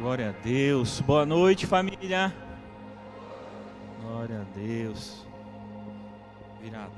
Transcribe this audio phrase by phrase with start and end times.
[0.00, 0.98] Glória a Deus.
[1.02, 2.34] Boa noite, família.
[4.00, 5.26] Glória a Deus.
[6.58, 6.90] Virado.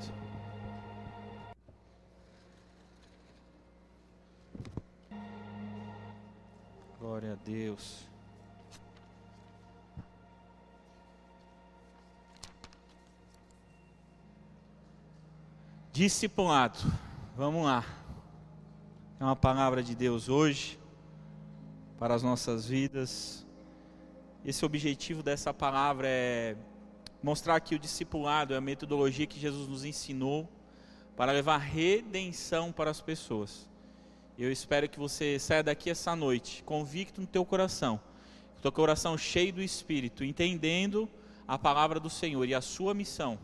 [7.01, 8.09] Glória a Deus.
[15.93, 16.79] Discipulado.
[17.37, 17.85] Vamos lá.
[19.19, 20.81] É uma palavra de Deus hoje
[22.03, 23.47] para as nossas vidas.
[24.45, 26.57] Esse objetivo dessa palavra é
[27.23, 30.49] mostrar que o discipulado é a metodologia que Jesus nos ensinou
[31.17, 33.71] para levar redenção para as pessoas.
[34.37, 38.01] Eu espero que você saia daqui essa noite convicto no teu coração,
[38.57, 41.09] com teu coração cheio do Espírito, entendendo
[41.47, 43.39] a palavra do Senhor e a sua missão,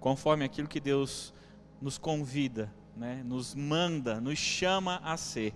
[0.00, 1.32] conforme aquilo que Deus
[1.80, 5.54] nos convida, né, nos manda, nos chama a ser.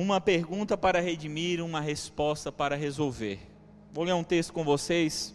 [0.00, 3.40] Uma pergunta para redimir, uma resposta para resolver.
[3.92, 5.34] Vou ler um texto com vocês.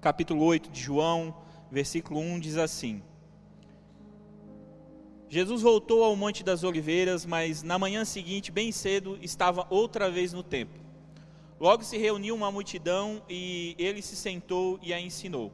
[0.00, 1.32] Capítulo 8 de João,
[1.70, 3.00] versículo 1 diz assim:
[5.28, 10.32] Jesus voltou ao Monte das Oliveiras, mas na manhã seguinte, bem cedo, estava outra vez
[10.32, 10.82] no templo.
[11.60, 15.52] Logo se reuniu uma multidão e ele se sentou e a ensinou.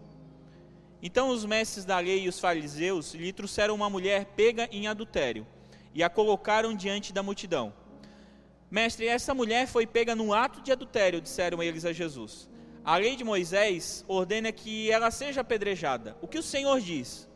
[1.02, 5.46] Então os mestres da lei e os fariseus lhe trouxeram uma mulher pega em adultério
[5.94, 7.72] e a colocaram diante da multidão.
[8.70, 12.48] Mestre, essa mulher foi pega no ato de adultério, disseram eles a Jesus.
[12.84, 16.16] A lei de Moisés ordena que ela seja apedrejada.
[16.20, 17.28] O que o Senhor diz?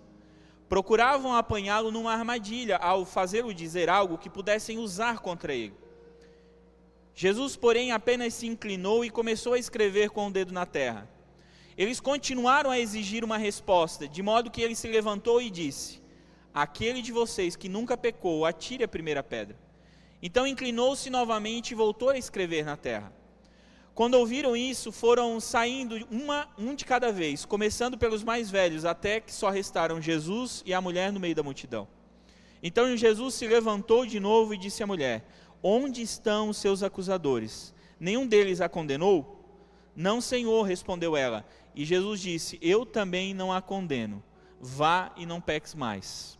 [0.68, 5.74] Procuravam apanhá-lo numa armadilha ao fazê-lo dizer algo que pudessem usar contra ele.
[7.14, 11.08] Jesus, porém, apenas se inclinou e começou a escrever com o dedo na terra.
[11.76, 16.02] Eles continuaram a exigir uma resposta, de modo que ele se levantou e disse:
[16.52, 19.56] Aquele de vocês que nunca pecou, atire a primeira pedra.
[20.22, 23.12] Então inclinou-se novamente e voltou a escrever na terra.
[23.94, 29.20] Quando ouviram isso, foram saindo uma, um de cada vez, começando pelos mais velhos, até
[29.20, 31.88] que só restaram Jesus e a mulher no meio da multidão.
[32.62, 35.24] Então Jesus se levantou de novo e disse à mulher:
[35.60, 37.74] Onde estão os seus acusadores?
[37.98, 39.44] Nenhum deles a condenou?
[39.96, 41.44] Não, Senhor, respondeu ela.
[41.74, 44.22] E Jesus disse: Eu também não a condeno.
[44.60, 46.37] Vá e não peques mais.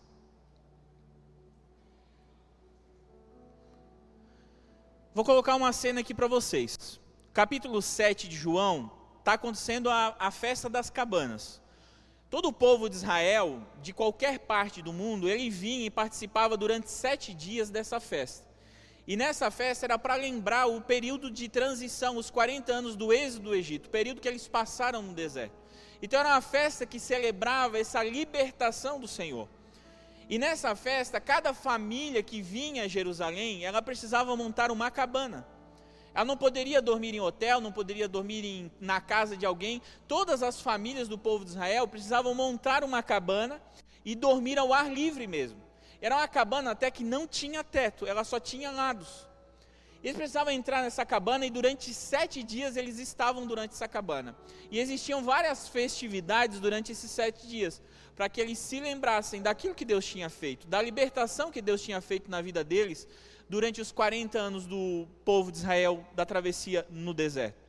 [5.19, 7.01] Vou colocar uma cena aqui para vocês.
[7.35, 11.61] Capítulo 7 de João, está acontecendo a, a festa das cabanas.
[12.31, 16.89] Todo o povo de Israel, de qualquer parte do mundo, ele vinha e participava durante
[16.89, 18.47] sete dias dessa festa.
[19.09, 23.47] E nessa festa era para lembrar o período de transição, os 40 anos do êxodo
[23.47, 25.59] do Egito, período que eles passaram no deserto.
[26.01, 29.49] Então era uma festa que celebrava essa libertação do Senhor.
[30.29, 35.47] E nessa festa, cada família que vinha a Jerusalém, ela precisava montar uma cabana.
[36.15, 39.81] Ela não poderia dormir em hotel, não poderia dormir em, na casa de alguém.
[40.07, 43.61] Todas as famílias do povo de Israel precisavam montar uma cabana
[44.05, 45.63] e dormir ao ar livre mesmo.
[46.01, 49.27] Era uma cabana até que não tinha teto, ela só tinha lados.
[50.03, 54.37] Eles precisavam entrar nessa cabana e durante sete dias eles estavam durante essa cabana.
[54.71, 57.83] E existiam várias festividades durante esses sete dias
[58.15, 62.01] para que eles se lembrassem daquilo que Deus tinha feito, da libertação que Deus tinha
[62.01, 63.09] feito na vida deles
[63.49, 67.69] durante os 40 anos do povo de Israel da travessia no deserto.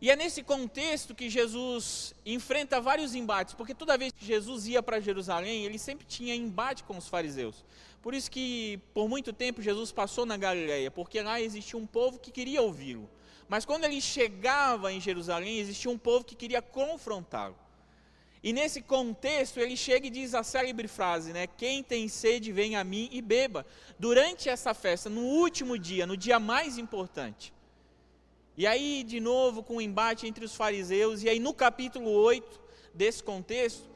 [0.00, 4.82] E é nesse contexto que Jesus enfrenta vários embates, porque toda vez que Jesus ia
[4.82, 7.62] para Jerusalém, ele sempre tinha embate com os fariseus.
[8.02, 12.18] Por isso que por muito tempo Jesus passou na Galileia, porque lá existia um povo
[12.18, 13.08] que queria ouvi-lo.
[13.48, 17.56] Mas quando ele chegava em Jerusalém, existia um povo que queria confrontá-lo.
[18.42, 21.46] E nesse contexto, ele chega e diz a célebre frase, né?
[21.46, 23.66] Quem tem sede, vem a mim e beba.
[23.98, 27.52] Durante essa festa, no último dia, no dia mais importante.
[28.56, 32.10] E aí, de novo, com o um embate entre os fariseus, e aí no capítulo
[32.10, 32.60] 8
[32.94, 33.88] desse contexto,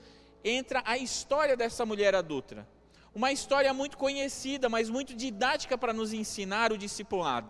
[0.45, 2.67] entra a história dessa mulher adulta.
[3.15, 7.49] Uma história muito conhecida, mas muito didática para nos ensinar o discipulado.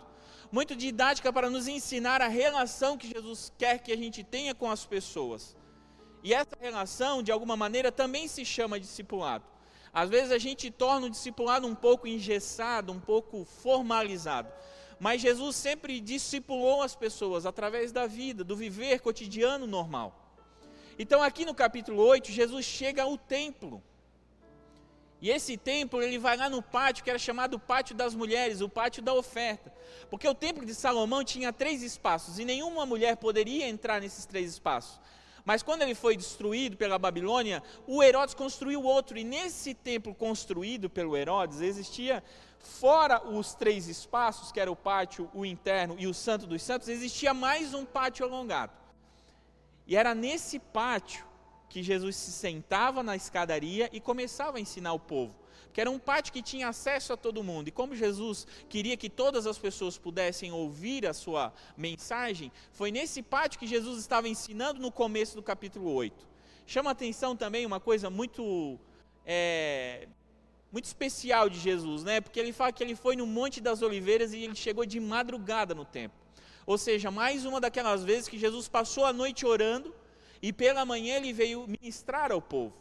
[0.51, 4.69] Muito didática para nos ensinar a relação que Jesus quer que a gente tenha com
[4.69, 5.57] as pessoas.
[6.23, 9.43] E essa relação, de alguma maneira, também se chama discipulado.
[9.91, 14.49] Às vezes a gente torna o discipulado um pouco engessado, um pouco formalizado.
[14.99, 20.21] Mas Jesus sempre discipulou as pessoas através da vida, do viver cotidiano normal.
[20.99, 23.81] Então, aqui no capítulo 8, Jesus chega ao templo.
[25.25, 28.69] E esse templo, ele vai lá no pátio, que era chamado Pátio das Mulheres, o
[28.69, 29.73] Pátio da Oferta.
[30.07, 34.51] Porque o templo de Salomão tinha três espaços, e nenhuma mulher poderia entrar nesses três
[34.51, 35.01] espaços.
[35.43, 40.91] Mas quando ele foi destruído pela Babilônia, o Herodes construiu outro, e nesse templo construído
[40.91, 42.23] pelo Herodes existia
[42.59, 46.87] fora os três espaços, que era o pátio, o interno e o Santo dos Santos,
[46.87, 48.73] existia mais um pátio alongado.
[49.87, 51.25] E era nesse pátio
[51.69, 55.35] que Jesus se sentava na escadaria e começava a ensinar o povo.
[55.73, 57.67] Que era um pátio que tinha acesso a todo mundo.
[57.67, 63.21] E como Jesus queria que todas as pessoas pudessem ouvir a sua mensagem, foi nesse
[63.21, 66.25] pátio que Jesus estava ensinando no começo do capítulo 8.
[66.65, 68.79] Chama atenção também uma coisa muito
[69.25, 70.07] é,
[70.71, 72.21] muito especial de Jesus, né?
[72.21, 75.75] Porque ele fala que ele foi no Monte das Oliveiras e ele chegou de madrugada
[75.75, 76.17] no templo.
[76.65, 79.93] Ou seja, mais uma daquelas vezes que Jesus passou a noite orando
[80.45, 82.71] e pela manhã ele veio ministrar ao povo.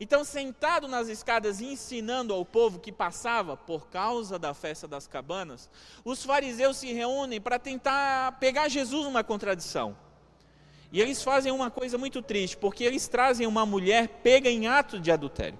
[0.00, 5.68] Então, sentado nas escadas ensinando ao povo que passava por causa da festa das cabanas,
[6.02, 9.94] os fariseus se reúnem para tentar pegar Jesus numa contradição.
[10.90, 14.98] E eles fazem uma coisa muito triste, porque eles trazem uma mulher pega em ato
[14.98, 15.58] de adultério.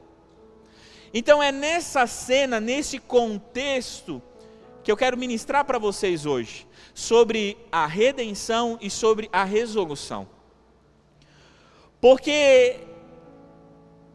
[1.12, 4.22] Então é nessa cena, nesse contexto,
[4.82, 10.34] que eu quero ministrar para vocês hoje, sobre a redenção e sobre a resolução.
[12.00, 12.81] Porque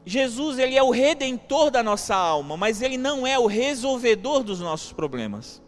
[0.06, 4.60] Jesus ele é o redentor da nossa alma, mas ele não é o resolvedor dos
[4.60, 5.62] nossos problemas.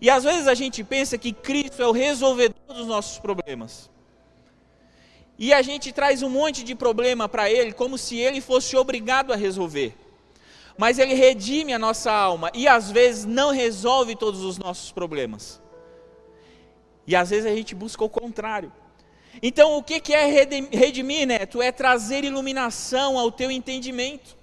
[0.00, 3.90] E às vezes a gente pensa que Cristo é o resolvedor dos nossos problemas.
[5.38, 9.32] E a gente traz um monte de problema para ele, como se ele fosse obrigado
[9.32, 9.94] a resolver.
[10.78, 15.60] Mas ele redime a nossa alma e às vezes não resolve todos os nossos problemas.
[17.06, 18.72] E às vezes a gente busca o contrário.
[19.42, 20.26] Então, o que é
[20.70, 21.60] redimir, Neto?
[21.60, 24.36] É trazer iluminação ao teu entendimento.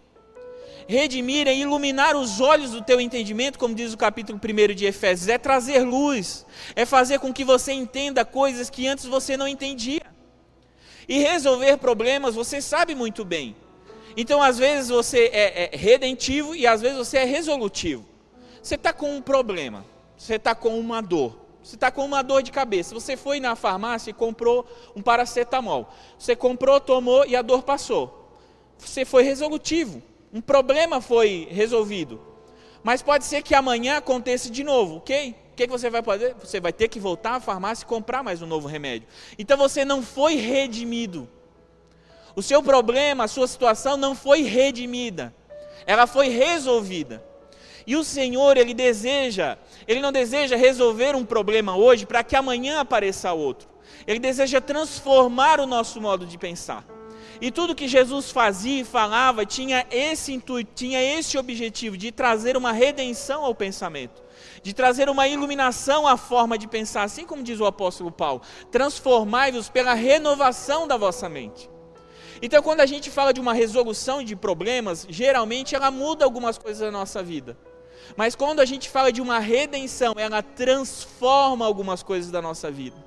[0.88, 5.30] Redimir é iluminar os olhos do teu entendimento, como diz o capítulo 1 de Efésios,
[5.30, 6.45] é trazer luz,
[6.75, 10.01] é fazer com que você entenda coisas que antes você não entendia.
[11.07, 13.56] E resolver problemas você sabe muito bem.
[14.16, 18.06] Então, às vezes você é, é redentivo e às vezes você é resolutivo.
[18.62, 19.86] Você está com um problema,
[20.16, 22.94] você está com uma dor, você está com uma dor de cabeça.
[22.94, 24.65] Você foi na farmácia e comprou
[24.95, 25.88] um paracetamol.
[26.19, 28.30] Você comprou, tomou e a dor passou.
[28.77, 30.01] Você foi resolutivo.
[30.33, 32.19] Um problema foi resolvido.
[32.83, 35.44] Mas pode ser que amanhã aconteça de novo, ok?
[35.54, 36.36] o que, você vai fazer?
[36.39, 39.07] Você vai ter que voltar à farmácia e comprar mais um novo remédio.
[39.38, 41.30] Então você não foi redimido.
[42.36, 45.31] O seu problema, a sua situação não foi redimida.
[45.86, 47.24] Ela foi resolvida.
[47.86, 49.58] E o Senhor, Ele deseja,
[49.88, 53.70] Ele não deseja resolver um problema hoje para que amanhã apareça outro.
[54.08, 56.86] Ele deseja transformar o nosso modo de pensar.
[57.42, 62.56] E tudo que Jesus fazia e falava tinha esse intuito, tinha esse objetivo de trazer
[62.56, 64.24] uma redenção ao pensamento
[64.62, 68.42] de trazer uma iluminação à forma de pensar, assim como diz o apóstolo Paulo:
[68.72, 71.70] transformai-vos pela renovação da vossa mente.
[72.42, 76.82] Então, quando a gente fala de uma resolução de problemas, geralmente ela muda algumas coisas
[76.82, 77.58] na nossa vida.
[78.16, 82.98] Mas quando a gente fala de uma redenção, ela transforma algumas coisas da nossa vida.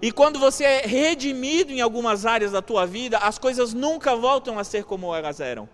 [0.00, 4.58] E quando você é redimido em algumas áreas da tua vida, as coisas nunca voltam
[4.58, 5.68] a ser como elas eram.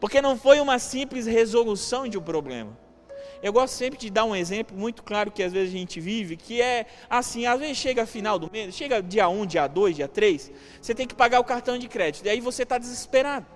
[0.00, 2.76] Porque não foi uma simples resolução de um problema.
[3.42, 6.36] Eu gosto sempre de dar um exemplo muito claro que às vezes a gente vive,
[6.36, 10.06] que é assim, às vezes chega final do mês, chega dia 1, dia 2, dia
[10.06, 13.46] 3, você tem que pagar o cartão de crédito, e aí você está desesperado.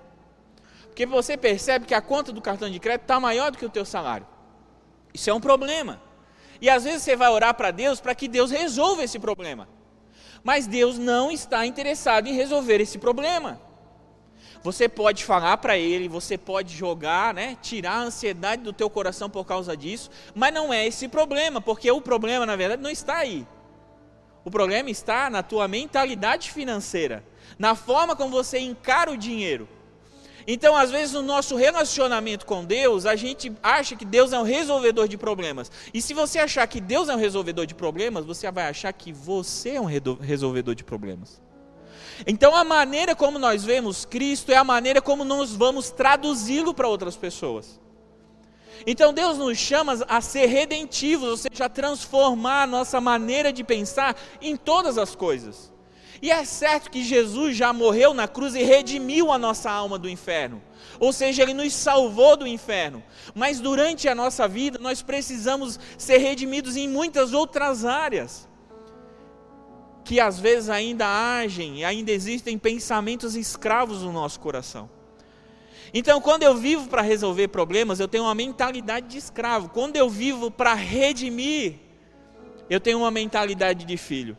[0.86, 3.70] Porque você percebe que a conta do cartão de crédito está maior do que o
[3.70, 4.26] teu salário.
[5.16, 5.98] Isso é um problema.
[6.60, 9.66] E às vezes você vai orar para Deus para que Deus resolva esse problema.
[10.44, 13.58] Mas Deus não está interessado em resolver esse problema.
[14.62, 19.30] Você pode falar para ele, você pode jogar, né, tirar a ansiedade do teu coração
[19.30, 23.16] por causa disso, mas não é esse problema, porque o problema na verdade não está
[23.16, 23.46] aí.
[24.44, 27.24] O problema está na tua mentalidade financeira,
[27.58, 29.66] na forma como você encara o dinheiro.
[30.46, 34.44] Então, às vezes, no nosso relacionamento com Deus, a gente acha que Deus é um
[34.44, 35.70] resolvedor de problemas.
[35.92, 39.12] E se você achar que Deus é um resolvedor de problemas, você vai achar que
[39.12, 39.86] você é um
[40.20, 41.42] resolvedor de problemas.
[42.26, 46.86] Então, a maneira como nós vemos Cristo é a maneira como nós vamos traduzi-lo para
[46.86, 47.80] outras pessoas.
[48.86, 53.64] Então, Deus nos chama a ser redentivos, ou seja, a transformar a nossa maneira de
[53.64, 55.72] pensar em todas as coisas.
[56.20, 60.08] E é certo que Jesus já morreu na cruz e redimiu a nossa alma do
[60.08, 60.62] inferno.
[60.98, 63.02] Ou seja, ele nos salvou do inferno.
[63.34, 68.48] Mas durante a nossa vida, nós precisamos ser redimidos em muitas outras áreas
[70.04, 74.88] que às vezes ainda agem ainda existem pensamentos escravos no nosso coração.
[75.92, 79.68] Então, quando eu vivo para resolver problemas, eu tenho uma mentalidade de escravo.
[79.68, 81.74] Quando eu vivo para redimir,
[82.70, 84.36] eu tenho uma mentalidade de filho.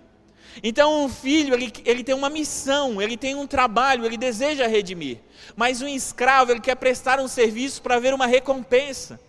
[0.64, 5.20] Então, um filho, ele, ele tem uma missão, ele tem um trabalho, ele deseja redimir.
[5.56, 9.20] Mas um escravo, ele quer prestar um serviço para ver uma recompensa.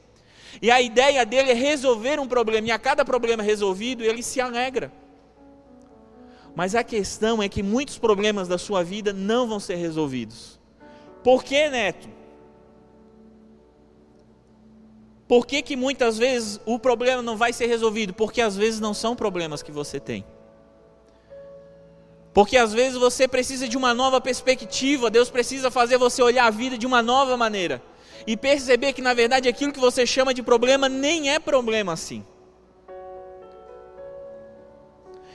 [0.60, 4.40] E a ideia dele é resolver um problema, e a cada problema resolvido, ele se
[4.40, 4.92] alegra.
[6.54, 10.58] Mas a questão é que muitos problemas da sua vida não vão ser resolvidos.
[11.22, 12.08] Por que, Neto?
[15.28, 18.14] Por que, que muitas vezes o problema não vai ser resolvido?
[18.14, 20.24] Porque às vezes não são problemas que você tem.
[22.38, 26.50] Porque às vezes você precisa de uma nova perspectiva, Deus precisa fazer você olhar a
[26.50, 27.82] vida de uma nova maneira
[28.28, 32.24] e perceber que na verdade aquilo que você chama de problema nem é problema assim.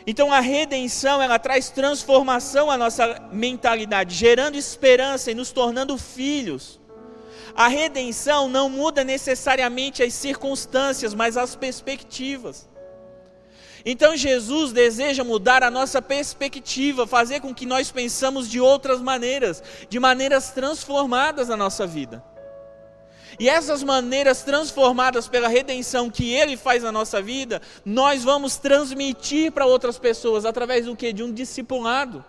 [0.07, 6.79] Então a redenção, ela traz transformação à nossa mentalidade, gerando esperança e nos tornando filhos.
[7.53, 12.69] A redenção não muda necessariamente as circunstâncias, mas as perspectivas.
[13.85, 19.61] Então Jesus deseja mudar a nossa perspectiva, fazer com que nós pensamos de outras maneiras,
[19.89, 22.23] de maneiras transformadas na nossa vida.
[23.39, 29.51] E essas maneiras transformadas pela redenção que ele faz na nossa vida, nós vamos transmitir
[29.51, 31.11] para outras pessoas através do que?
[31.11, 32.23] De um discipulado.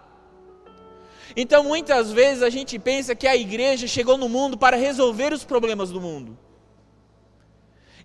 [1.37, 5.45] Então, muitas vezes a gente pensa que a igreja chegou no mundo para resolver os
[5.45, 6.39] problemas do mundo.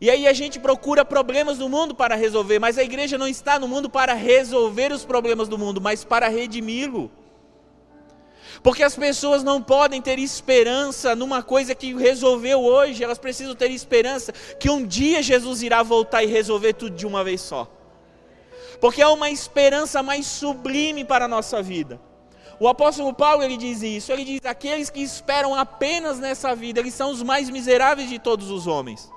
[0.02, 3.60] E aí a gente procura problemas do mundo para resolver, mas a igreja não está
[3.60, 7.12] no mundo para resolver os problemas do mundo, mas para redimi-lo.
[8.64, 13.72] Porque as pessoas não podem ter esperança numa coisa que resolveu hoje, elas precisam ter
[13.72, 17.70] esperança que um dia Jesus irá voltar e resolver tudo de uma vez só.
[18.80, 22.00] Porque é uma esperança mais sublime para a nossa vida.
[22.58, 26.94] O apóstolo Paulo ele diz isso, ele diz: aqueles que esperam apenas nessa vida, eles
[26.94, 29.10] são os mais miseráveis de todos os homens.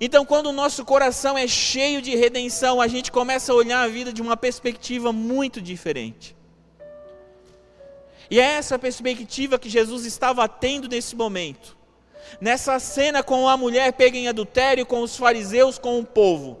[0.00, 3.88] Então, quando o nosso coração é cheio de redenção, a gente começa a olhar a
[3.88, 6.36] vida de uma perspectiva muito diferente.
[8.30, 11.76] E é essa perspectiva que Jesus estava tendo nesse momento.
[12.40, 16.58] Nessa cena com a mulher pega em adultério, com os fariseus, com o povo.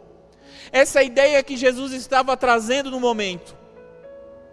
[0.70, 3.56] Essa ideia que Jesus estava trazendo no momento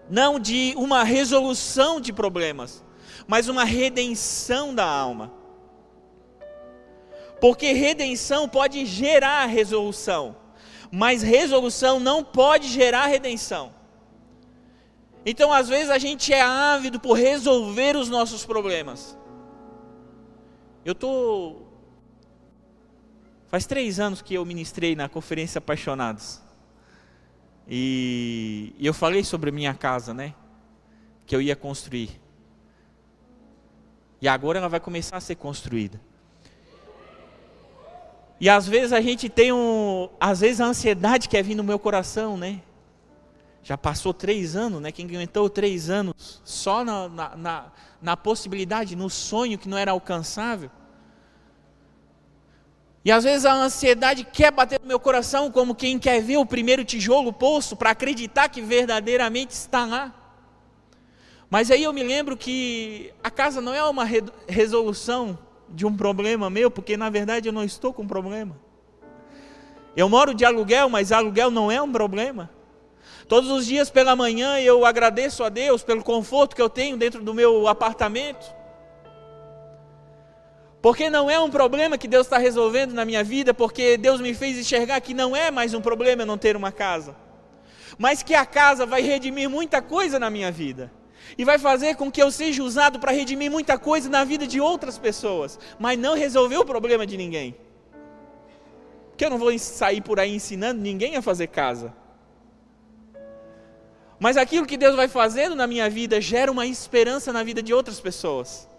[0.09, 2.83] não de uma resolução de problemas,
[3.25, 5.31] mas uma redenção da alma.
[7.41, 10.37] Porque redenção pode gerar resolução,
[10.91, 13.73] mas resolução não pode gerar redenção.
[15.25, 19.17] Então, às vezes, a gente é ávido por resolver os nossos problemas.
[20.85, 21.67] Eu estou.
[23.47, 26.39] Faz três anos que eu ministrei na Conferência Apaixonados.
[27.67, 30.35] E, e eu falei sobre a minha casa, né?
[31.25, 32.21] Que eu ia construir.
[34.21, 35.99] E agora ela vai começar a ser construída.
[38.41, 40.09] E às vezes a gente tem um.
[40.19, 42.59] Às vezes a ansiedade quer vir no meu coração, né?
[43.61, 44.91] Já passou três anos, né?
[44.91, 47.65] Quem aguentou três anos só na, na, na,
[48.01, 50.71] na possibilidade, no sonho que não era alcançável.
[53.05, 56.45] E às vezes a ansiedade quer bater no meu coração como quem quer ver o
[56.45, 60.15] primeiro tijolo posto para acreditar que verdadeiramente está lá.
[61.47, 65.37] Mas aí eu me lembro que a casa não é uma re resolução
[65.73, 68.55] de um problema meu, porque na verdade eu não estou com problema.
[69.95, 72.49] Eu moro de aluguel, mas aluguel não é um problema.
[73.27, 77.23] Todos os dias pela manhã eu agradeço a Deus pelo conforto que eu tenho dentro
[77.23, 78.53] do meu apartamento.
[80.81, 84.33] Porque não é um problema que Deus está resolvendo na minha vida, porque Deus me
[84.33, 87.15] fez enxergar que não é mais um problema eu não ter uma casa,
[87.99, 90.91] mas que a casa vai redimir muita coisa na minha vida,
[91.37, 94.59] e vai fazer com que eu seja usado para redimir muita coisa na vida de
[94.59, 97.55] outras pessoas, mas não resolver o problema de ninguém.
[99.09, 101.93] Porque eu não vou sair por aí ensinando ninguém a fazer casa.
[104.19, 107.73] Mas aquilo que Deus vai fazendo na minha vida gera uma esperança na vida de
[107.73, 108.69] outras pessoas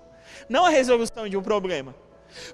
[0.48, 1.94] não a resolução de um problema.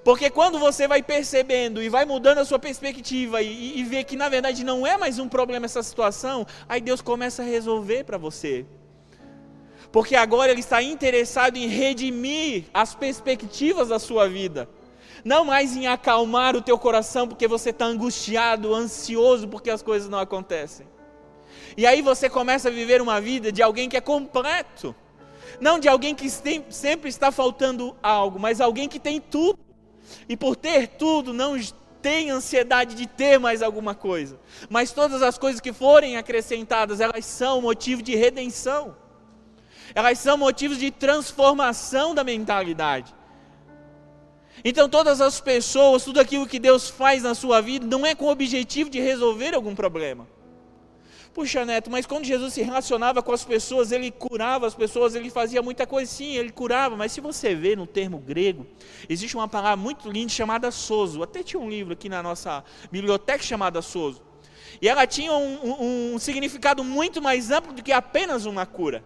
[0.03, 4.17] Porque quando você vai percebendo e vai mudando a sua perspectiva e, e vê que
[4.17, 8.17] na verdade não é mais um problema essa situação, aí Deus começa a resolver para
[8.17, 8.65] você.
[9.91, 14.69] Porque agora Ele está interessado em redimir as perspectivas da sua vida.
[15.23, 20.07] Não mais em acalmar o teu coração porque você está angustiado, ansioso porque as coisas
[20.07, 20.87] não acontecem.
[21.75, 24.95] E aí você começa a viver uma vida de alguém que é completo
[25.59, 29.59] não de alguém que sempre está faltando algo, mas alguém que tem tudo.
[30.27, 31.57] E por ter tudo, não
[32.01, 34.39] tem ansiedade de ter mais alguma coisa.
[34.69, 38.95] Mas todas as coisas que forem acrescentadas, elas são motivo de redenção.
[39.93, 43.13] Elas são motivos de transformação da mentalidade.
[44.63, 48.25] Então, todas as pessoas, tudo aquilo que Deus faz na sua vida, não é com
[48.25, 50.27] o objetivo de resolver algum problema.
[51.33, 55.29] Puxa, Neto, mas quando Jesus se relacionava com as pessoas, ele curava as pessoas, ele
[55.29, 58.65] fazia muita coisa, sim, ele curava, mas se você vê no termo grego,
[59.07, 61.21] existe uma palavra muito linda chamada sozo.
[61.23, 64.21] Até tinha um livro aqui na nossa biblioteca chamada sozo.
[64.81, 69.03] E ela tinha um, um, um significado muito mais amplo do que apenas uma cura.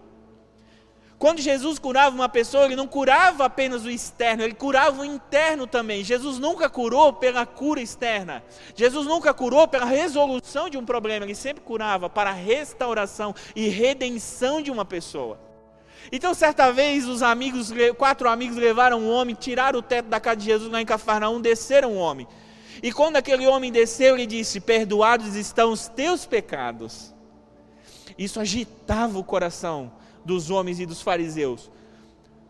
[1.24, 5.66] Quando Jesus curava uma pessoa, ele não curava apenas o externo, ele curava o interno
[5.66, 6.04] também.
[6.04, 8.44] Jesus nunca curou pela cura externa.
[8.76, 13.70] Jesus nunca curou pela resolução de um problema, ele sempre curava para a restauração e
[13.70, 15.40] redenção de uma pessoa.
[16.12, 20.36] Então, certa vez, os amigos, quatro amigos levaram um homem, tiraram o teto da casa
[20.36, 22.28] de Jesus lá em Cafarnaum, desceram o homem.
[22.82, 27.14] E quando aquele homem desceu, ele disse: Perdoados estão os teus pecados.
[28.18, 31.70] Isso agitava o coração dos homens e dos fariseus.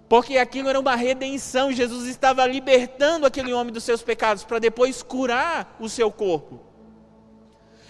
[0.08, 5.02] Porque aquilo era uma redenção, Jesus estava libertando aquele homem dos seus pecados para depois
[5.02, 6.60] curar o seu corpo.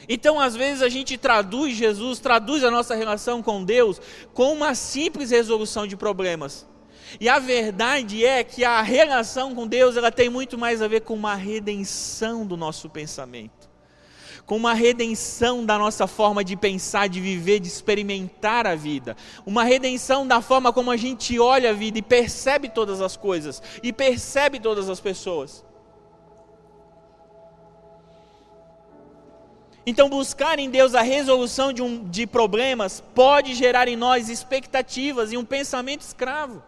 [0.08, 4.00] Então, às vezes, a gente traduz Jesus, traduz a nossa relação com Deus
[4.32, 6.66] com uma simples resolução de problemas.
[7.20, 11.00] E a verdade é que a relação com Deus ela tem muito mais a ver
[11.00, 13.63] com uma redenção do nosso pensamento
[14.46, 19.64] com uma redenção da nossa forma de pensar, de viver, de experimentar a vida, uma
[19.64, 23.92] redenção da forma como a gente olha a vida e percebe todas as coisas e
[23.92, 25.64] percebe todas as pessoas.
[29.86, 35.30] Então, buscar em Deus a resolução de, um, de problemas pode gerar em nós expectativas
[35.30, 36.62] e um pensamento escravo.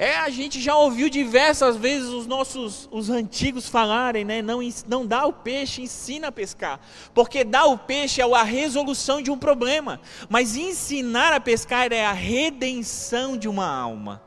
[0.00, 4.40] É, a gente já ouviu diversas vezes os nossos os antigos falarem, né?
[4.40, 6.78] Não, não dá o peixe, ensina a pescar.
[7.12, 10.00] Porque dar o peixe é a resolução de um problema.
[10.28, 14.22] Mas ensinar a pescar é a redenção de uma alma.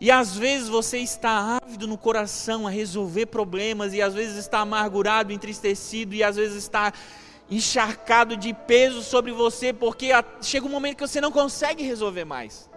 [0.00, 4.58] E às vezes você está ávido no coração a resolver problemas, e às vezes está
[4.58, 6.92] amargurado, entristecido, e às vezes está
[7.48, 10.10] encharcado de peso sobre você, porque
[10.42, 12.68] chega um momento que você não consegue resolver mais.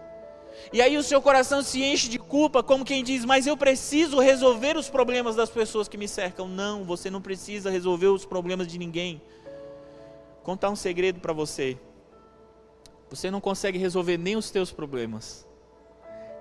[0.72, 4.20] E aí o seu coração se enche de culpa, como quem diz: Mas eu preciso
[4.20, 6.48] resolver os problemas das pessoas que me cercam.
[6.48, 9.22] Não, você não precisa resolver os problemas de ninguém.
[10.44, 11.78] Contar um segredo para você.
[13.10, 15.48] Você não consegue resolver nem os teus problemas.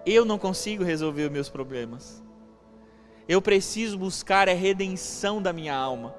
[0.04, 2.22] Eu não consigo resolver os meus problemas.
[3.26, 6.14] Eu preciso buscar a redenção da minha alma.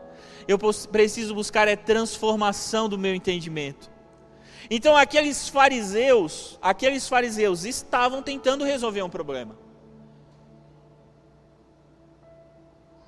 [0.47, 3.91] Eu preciso buscar a transformação do meu entendimento.
[4.69, 9.57] Então aqueles fariseus, aqueles fariseus estavam tentando resolver um problema.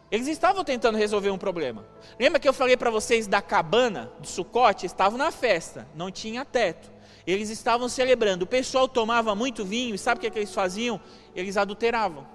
[0.10, 1.86] Eles estavam tentando resolver um problema.
[2.20, 4.86] Lembra que eu falei para vocês da cabana, do sucote?
[4.86, 6.92] Estavam na festa, não tinha teto.
[7.26, 8.44] Eles estavam celebrando.
[8.44, 11.00] O pessoal tomava muito vinho e sabe o que, é que eles faziam?
[11.34, 12.28] Eles adulteravam.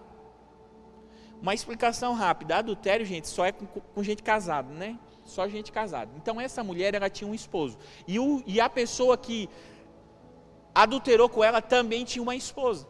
[1.43, 4.99] Uma explicação rápida: adultério, gente, só é com, com gente casada, né?
[5.27, 6.11] Só gente casada.
[6.17, 9.49] Então essa mulher ela tinha um esposo e, o, e a pessoa que
[10.75, 12.87] adulterou com ela também tinha uma esposa.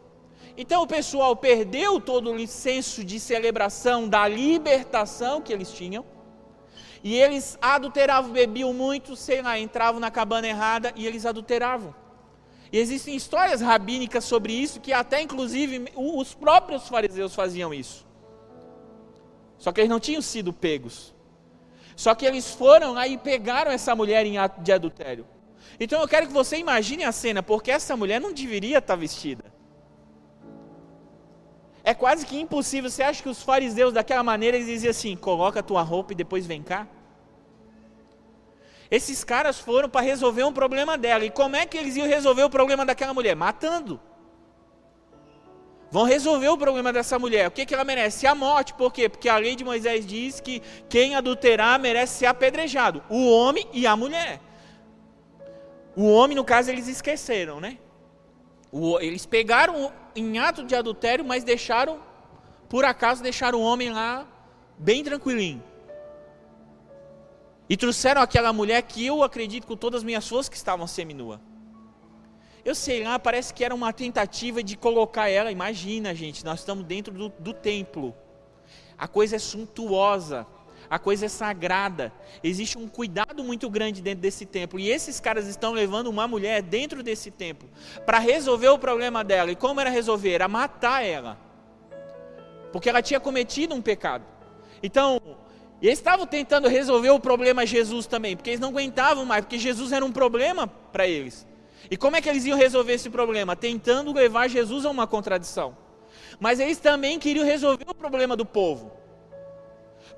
[0.55, 6.05] Então o pessoal perdeu todo o senso de celebração da libertação que eles tinham.
[7.03, 11.93] E eles adulteravam, bebiam muito, sei lá, entravam na cabana errada e eles adulteravam.
[12.71, 18.05] E existem histórias rabínicas sobre isso, que até inclusive os próprios fariseus faziam isso.
[19.57, 21.15] Só que eles não tinham sido pegos.
[21.97, 25.25] Só que eles foram lá e pegaram essa mulher em ato de adultério.
[25.79, 29.45] Então eu quero que você imagine a cena, porque essa mulher não deveria estar vestida.
[31.83, 32.87] É quase que impossível.
[32.87, 36.45] Você acha que os fariseus daquela maneira eles diziam assim: coloca tua roupa e depois
[36.45, 36.87] vem cá?
[38.91, 41.25] Esses caras foram para resolver um problema dela.
[41.25, 43.35] E como é que eles iam resolver o problema daquela mulher?
[43.35, 43.99] Matando
[45.89, 47.47] vão resolver o problema dessa mulher.
[47.47, 48.27] O que, que ela merece?
[48.27, 48.73] A morte.
[48.73, 49.07] Por quê?
[49.07, 53.03] Porque a lei de Moisés diz que quem adulterar merece ser apedrejado.
[53.09, 54.41] O homem e a mulher.
[55.95, 57.77] O homem, no caso, eles esqueceram, né?
[58.71, 61.99] O, eles pegaram em ato de adultério, mas deixaram,
[62.69, 64.27] por acaso, deixaram o homem lá
[64.77, 65.63] bem tranquilinho.
[67.69, 71.41] E trouxeram aquela mulher que eu acredito com todas as minhas forças que estavam seminua.
[72.67, 75.49] Eu sei lá, parece que era uma tentativa de colocar ela.
[75.49, 78.13] Imagina, gente, nós estamos dentro do, do templo.
[78.97, 80.45] A coisa é suntuosa,
[80.89, 82.11] a coisa é sagrada.
[82.43, 84.77] Existe um cuidado muito grande dentro desse templo.
[84.77, 87.69] E esses caras estão levando uma mulher dentro desse templo
[88.05, 89.49] para resolver o problema dela.
[89.49, 90.33] E como era resolver?
[90.33, 91.37] Era matar ela.
[92.73, 94.25] Porque ela tinha cometido um pecado.
[94.83, 95.21] Então,
[95.81, 99.93] eles estavam tentando resolver o problema Jesus também, porque eles não aguentavam mais, porque Jesus
[99.93, 101.46] era um problema para eles.
[101.89, 103.55] E como é que eles iam resolver esse problema?
[103.55, 105.77] Tentando levar Jesus a uma contradição.
[106.39, 108.91] Mas eles também queriam resolver o problema do povo.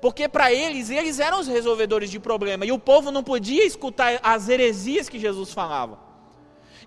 [0.00, 2.64] Porque para eles, eles eram os resolvedores de problema.
[2.64, 5.98] E o povo não podia escutar as heresias que Jesus falava.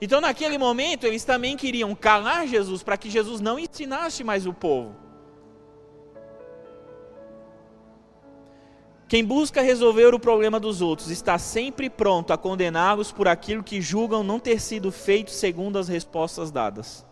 [0.01, 4.53] Então, naquele momento, eles também queriam calar Jesus para que Jesus não ensinasse mais o
[4.53, 5.02] povo.
[9.13, 13.79] Quem busca resolver o problema dos outros está sempre pronto a condená-los por aquilo que
[13.79, 17.05] julgam não ter sido feito segundo as respostas dadas.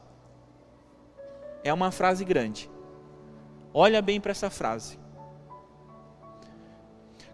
[1.63, 2.67] É uma frase grande.
[3.71, 4.97] Olha bem para essa frase.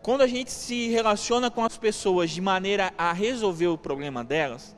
[0.02, 4.76] Quando a gente se relaciona com as pessoas de maneira a resolver o problema delas,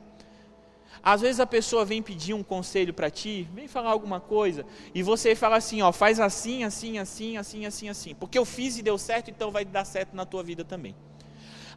[1.02, 5.02] às vezes a pessoa vem pedir um conselho para ti, vem falar alguma coisa, e
[5.02, 8.82] você fala assim, ó, faz assim, assim, assim, assim, assim, assim, porque eu fiz e
[8.82, 10.94] deu certo, então vai dar certo na tua vida também.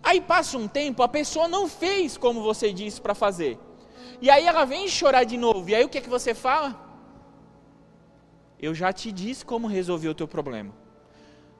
[0.03, 3.57] Aí passa um tempo, a pessoa não fez como você disse para fazer.
[4.21, 5.69] E aí ela vem chorar de novo.
[5.69, 6.77] E aí o que é que você fala?
[8.59, 10.73] Eu já te disse como resolver o teu problema.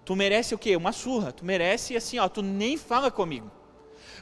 [0.04, 0.76] Tu merece o quê?
[0.76, 1.32] Uma surra.
[1.32, 3.50] Tu merece assim, ó, tu nem fala comigo.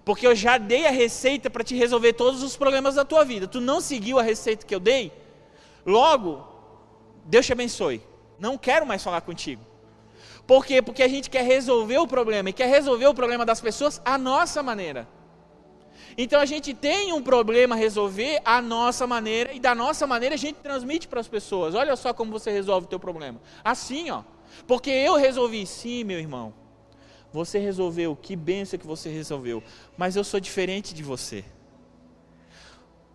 [0.04, 3.48] Porque eu já dei a receita para te resolver todos os problemas da tua vida.
[3.48, 5.12] Tu não seguiu a receita que eu dei?
[5.86, 6.48] Logo,
[7.26, 8.02] Deus te abençoe.
[8.40, 9.64] Não quero mais falar contigo.
[10.48, 10.82] Por quê?
[10.82, 14.18] Porque a gente quer resolver o problema e quer resolver o problema das pessoas à
[14.18, 15.08] nossa maneira.
[16.18, 20.36] Então a gente tem um problema a resolver à nossa maneira e da nossa maneira
[20.36, 21.76] a gente transmite para as pessoas.
[21.76, 23.40] Olha só como você resolve o teu problema.
[23.64, 24.24] Assim, ó.
[24.68, 26.54] Porque eu resolvi, sim, meu irmão.
[27.34, 29.64] Você resolveu, que benção que você resolveu.
[29.98, 31.46] Mas eu sou diferente de você.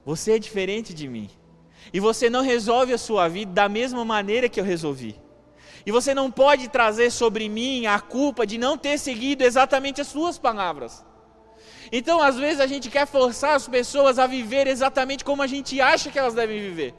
[0.04, 1.28] Você é diferente de mim.
[1.92, 5.20] E você não resolve a sua vida da mesma maneira que eu resolvi.
[5.84, 10.08] E você não pode trazer sobre mim a culpa de não ter seguido exatamente as
[10.08, 11.04] suas palavras.
[11.92, 15.80] Então, às vezes, a gente quer forçar as pessoas a viver exatamente como a gente
[15.80, 16.94] acha que elas devem viver.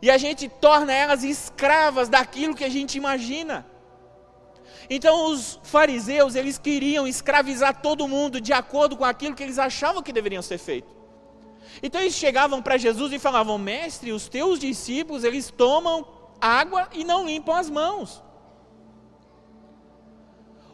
[0.00, 3.66] E a gente torna elas escravas daquilo que a gente imagina.
[4.92, 10.02] Então os fariseus, eles queriam escravizar todo mundo de acordo com aquilo que eles achavam
[10.02, 10.92] que deveriam ser feito.
[11.80, 16.04] Então eles chegavam para Jesus e falavam: "Mestre, os teus discípulos, eles tomam
[16.40, 18.20] água e não limpam as mãos.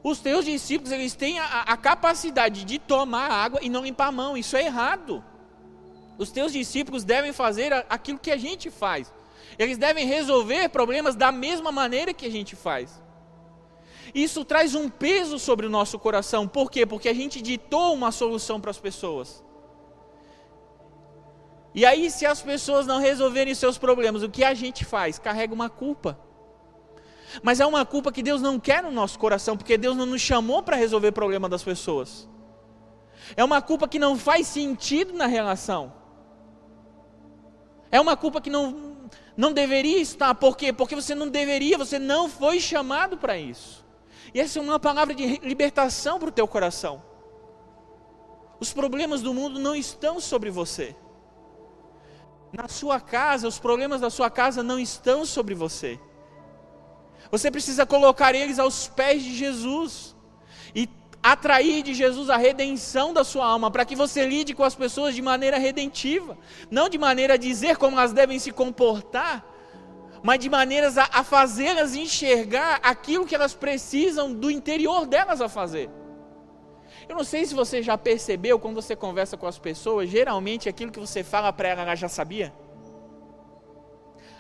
[0.02, 4.12] Os teus discípulos, eles têm a, a capacidade de tomar água e não limpar a
[4.12, 4.36] mão.
[4.36, 5.22] Isso é errado.
[6.16, 9.12] Os teus discípulos devem fazer aquilo que a gente faz.
[9.58, 13.04] Eles devem resolver problemas da mesma maneira que a gente faz.
[14.16, 16.48] Isso traz um peso sobre o nosso coração.
[16.48, 16.86] Por quê?
[16.86, 19.44] Porque a gente ditou uma solução para as pessoas.
[21.74, 25.18] E aí, se as pessoas não resolverem seus problemas, o que a gente faz?
[25.18, 26.18] Carrega uma culpa.
[27.42, 30.22] Mas é uma culpa que Deus não quer no nosso coração, porque Deus não nos
[30.22, 32.26] chamou para resolver o problema das pessoas.
[33.36, 35.92] É uma culpa que não faz sentido na relação.
[37.90, 38.96] É uma culpa que não,
[39.36, 40.34] não deveria estar.
[40.36, 40.72] Por quê?
[40.72, 43.84] Porque você não deveria, você não foi chamado para isso.
[44.36, 47.02] E essa é uma palavra de libertação para o teu coração.
[48.60, 50.94] Os problemas do mundo não estão sobre você.
[52.52, 55.98] Na sua casa, os problemas da sua casa não estão sobre você.
[57.30, 60.14] Você precisa colocar eles aos pés de Jesus
[60.74, 60.86] e
[61.22, 65.14] atrair de Jesus a redenção da sua alma, para que você lide com as pessoas
[65.14, 66.36] de maneira redentiva,
[66.70, 69.55] não de maneira a dizer como elas devem se comportar,
[70.26, 75.48] mas de maneiras a, a fazê-las enxergar aquilo que elas precisam do interior delas a
[75.48, 75.88] fazer.
[77.08, 80.90] Eu não sei se você já percebeu quando você conversa com as pessoas, geralmente aquilo
[80.90, 82.52] que você fala para ela, ela já sabia.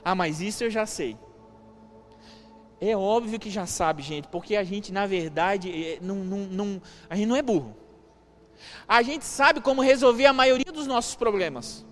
[0.04, 1.16] Ah, mas isso eu já sei.
[2.80, 6.82] É óbvio que já sabe, gente, porque a gente, na verdade, é, não, não, não,
[7.08, 7.76] a gente não é burro.
[8.88, 11.86] A gente sabe como resolver a maioria dos nossos problemas.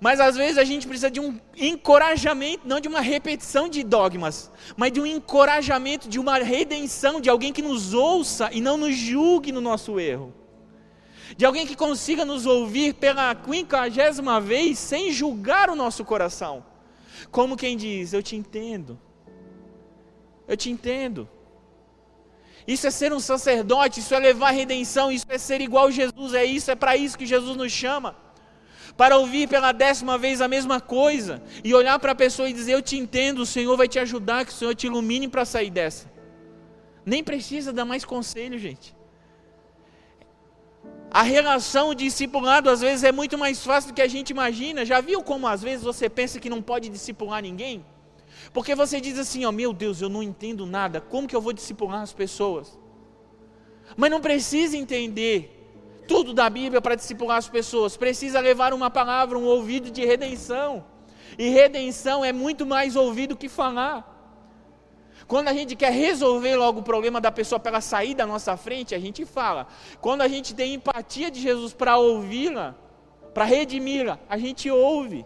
[0.00, 4.50] Mas às vezes a gente precisa de um encorajamento, não de uma repetição de dogmas,
[4.76, 8.96] mas de um encorajamento, de uma redenção, de alguém que nos ouça e não nos
[8.96, 10.34] julgue no nosso erro.
[11.36, 16.64] De alguém que consiga nos ouvir pela quinquagésima vez sem julgar o nosso coração.
[17.30, 18.98] Como quem diz: Eu te entendo.
[20.46, 21.28] Eu te entendo.
[22.66, 26.32] Isso é ser um sacerdote, isso é levar redenção, isso é ser igual a Jesus,
[26.32, 28.23] é isso, é para isso que Jesus nos chama
[28.96, 32.72] para ouvir pela décima vez a mesma coisa e olhar para a pessoa e dizer:
[32.72, 35.70] Eu te entendo, o Senhor vai te ajudar, que o Senhor te ilumine para sair
[35.70, 36.10] dessa.
[37.04, 38.94] Nem precisa dar mais conselho, gente.
[41.10, 44.84] A relação discipulado às vezes é muito mais fácil do que a gente imagina.
[44.84, 47.84] Já viu como às vezes você pensa que não pode discipular ninguém?
[48.52, 51.40] Porque você diz assim: Ó, oh, meu Deus, eu não entendo nada, como que eu
[51.40, 52.78] vou discipular as pessoas?
[53.96, 55.63] Mas não precisa entender
[56.06, 57.96] tudo da Bíblia para discipular as pessoas.
[57.96, 60.84] Precisa levar uma palavra, um ouvido de redenção.
[61.38, 64.12] E redenção é muito mais ouvido que falar.
[65.26, 68.56] Quando a gente quer resolver logo o problema da pessoa para ela sair da nossa
[68.56, 69.66] frente, a gente fala.
[70.00, 72.74] Quando a gente tem empatia de Jesus para ouvi-la,
[73.32, 75.24] para redimi-la, a gente ouve.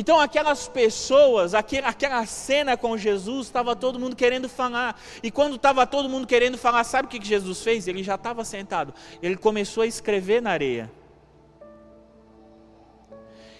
[0.00, 4.96] Então, aquelas pessoas, aquela cena com Jesus, estava todo mundo querendo falar.
[5.24, 7.88] E quando estava todo mundo querendo falar, sabe o que Jesus fez?
[7.88, 8.94] Ele já estava sentado.
[9.20, 10.88] Ele começou a escrever na areia.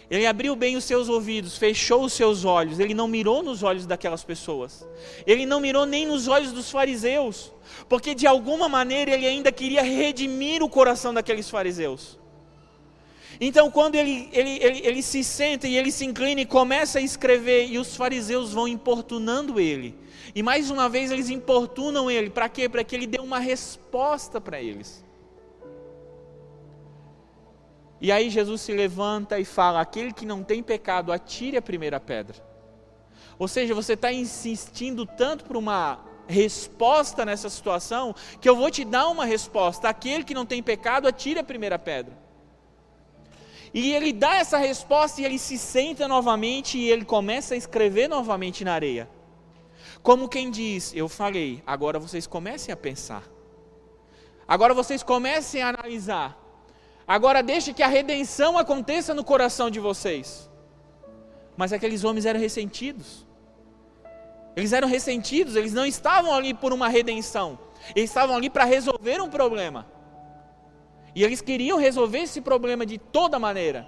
[0.09, 2.79] Ele abriu bem os seus ouvidos, fechou os seus olhos.
[2.79, 4.87] Ele não mirou nos olhos daquelas pessoas.
[5.27, 7.53] Ele não mirou nem nos olhos dos fariseus.
[7.89, 12.17] Porque de alguma maneira ele ainda queria redimir o coração daqueles fariseus.
[13.41, 17.03] Então, quando ele, ele, ele, ele se senta e ele se inclina e começa a
[17.03, 19.97] escrever, e os fariseus vão importunando ele.
[20.35, 22.31] E mais uma vez eles importunam ele.
[22.31, 22.69] Para quê?
[22.69, 25.05] Para que ele dê uma resposta para eles.
[28.01, 32.01] E aí Jesus se levanta e fala: aquele que não tem pecado, atire a primeira
[32.01, 32.37] pedra.
[33.39, 38.85] Ou seja, você está insistindo tanto por uma resposta nessa situação, que eu vou te
[38.85, 39.89] dar uma resposta.
[39.89, 42.28] Aquele que não tem pecado, atire a primeira pedra.
[43.73, 48.09] E ele dá essa resposta e ele se senta novamente e ele começa a escrever
[48.09, 49.09] novamente na areia.
[50.03, 53.23] Como quem diz: Eu falei, agora vocês comecem a pensar.
[54.47, 56.39] Agora vocês comecem a analisar.
[57.07, 60.49] Agora deixe que a redenção aconteça no coração de vocês.
[61.57, 63.27] Mas aqueles homens eram ressentidos.
[64.57, 67.59] Eles eram ressentidos, eles não estavam ali por uma redenção.
[67.95, 69.87] Eles estavam ali para resolver um problema.
[71.19, 73.85] E eles queriam resolver esse problema de toda maneira.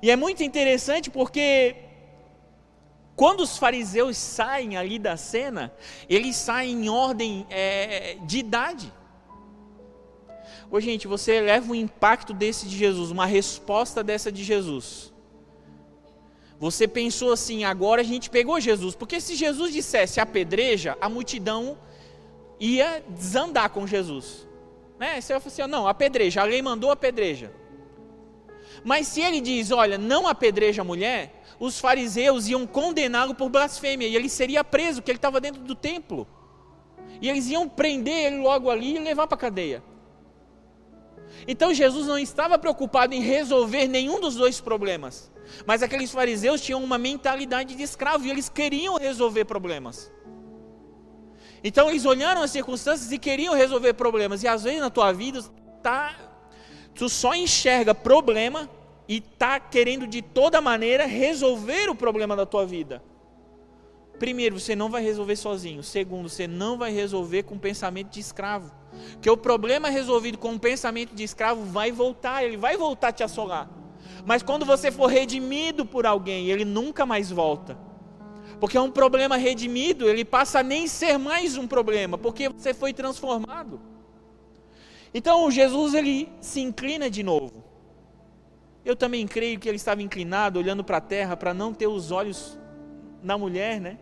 [0.00, 1.76] E é muito interessante porque
[3.14, 5.70] quando os fariseus saem ali da cena,
[6.08, 8.90] eles saem em ordem é, de idade.
[10.70, 15.12] Ô gente, você leva um impacto desse de Jesus, uma resposta dessa de Jesus.
[16.58, 21.76] Você pensou assim, agora a gente pegou Jesus, porque se Jesus dissesse apedreja, a multidão
[22.58, 24.48] ia desandar com Jesus.
[25.00, 25.18] Né?
[25.18, 27.50] Você vai falar assim, não, apedreja, a lei mandou apedreja.
[28.84, 34.06] Mas se ele diz, olha, não apedreja a mulher, os fariseus iam condená-lo por blasfêmia,
[34.06, 36.28] e ele seria preso, porque ele estava dentro do templo.
[37.18, 39.82] E eles iam prender ele logo ali e levar para a cadeia.
[41.48, 45.32] Então Jesus não estava preocupado em resolver nenhum dos dois problemas.
[45.66, 50.12] Mas aqueles fariseus tinham uma mentalidade de escravo e eles queriam resolver problemas.
[51.62, 54.42] Então eles olharam as circunstâncias e queriam resolver problemas.
[54.42, 55.42] E às vezes na tua vida
[55.82, 56.16] tá,
[56.94, 58.68] tu só enxerga problema
[59.08, 63.02] e está querendo de toda maneira resolver o problema da tua vida.
[64.18, 65.82] Primeiro, você não vai resolver sozinho.
[65.82, 68.70] Segundo, você não vai resolver com pensamento de escravo.
[69.20, 73.12] Que o problema resolvido com um pensamento de escravo vai voltar, ele vai voltar a
[73.12, 73.68] te assolar.
[74.26, 77.78] Mas quando você for redimido por alguém, ele nunca mais volta.
[78.60, 82.74] Porque é um problema redimido, ele passa a nem ser mais um problema, porque você
[82.74, 83.80] foi transformado.
[85.14, 87.64] Então Jesus ele se inclina de novo.
[88.84, 92.10] Eu também creio que ele estava inclinado, olhando para a terra, para não ter os
[92.10, 92.58] olhos
[93.22, 93.98] na mulher, né?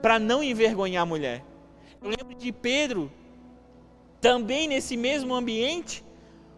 [0.00, 1.44] Para não envergonhar a mulher.
[2.00, 3.10] Eu lembro de Pedro
[4.20, 6.04] também nesse mesmo ambiente,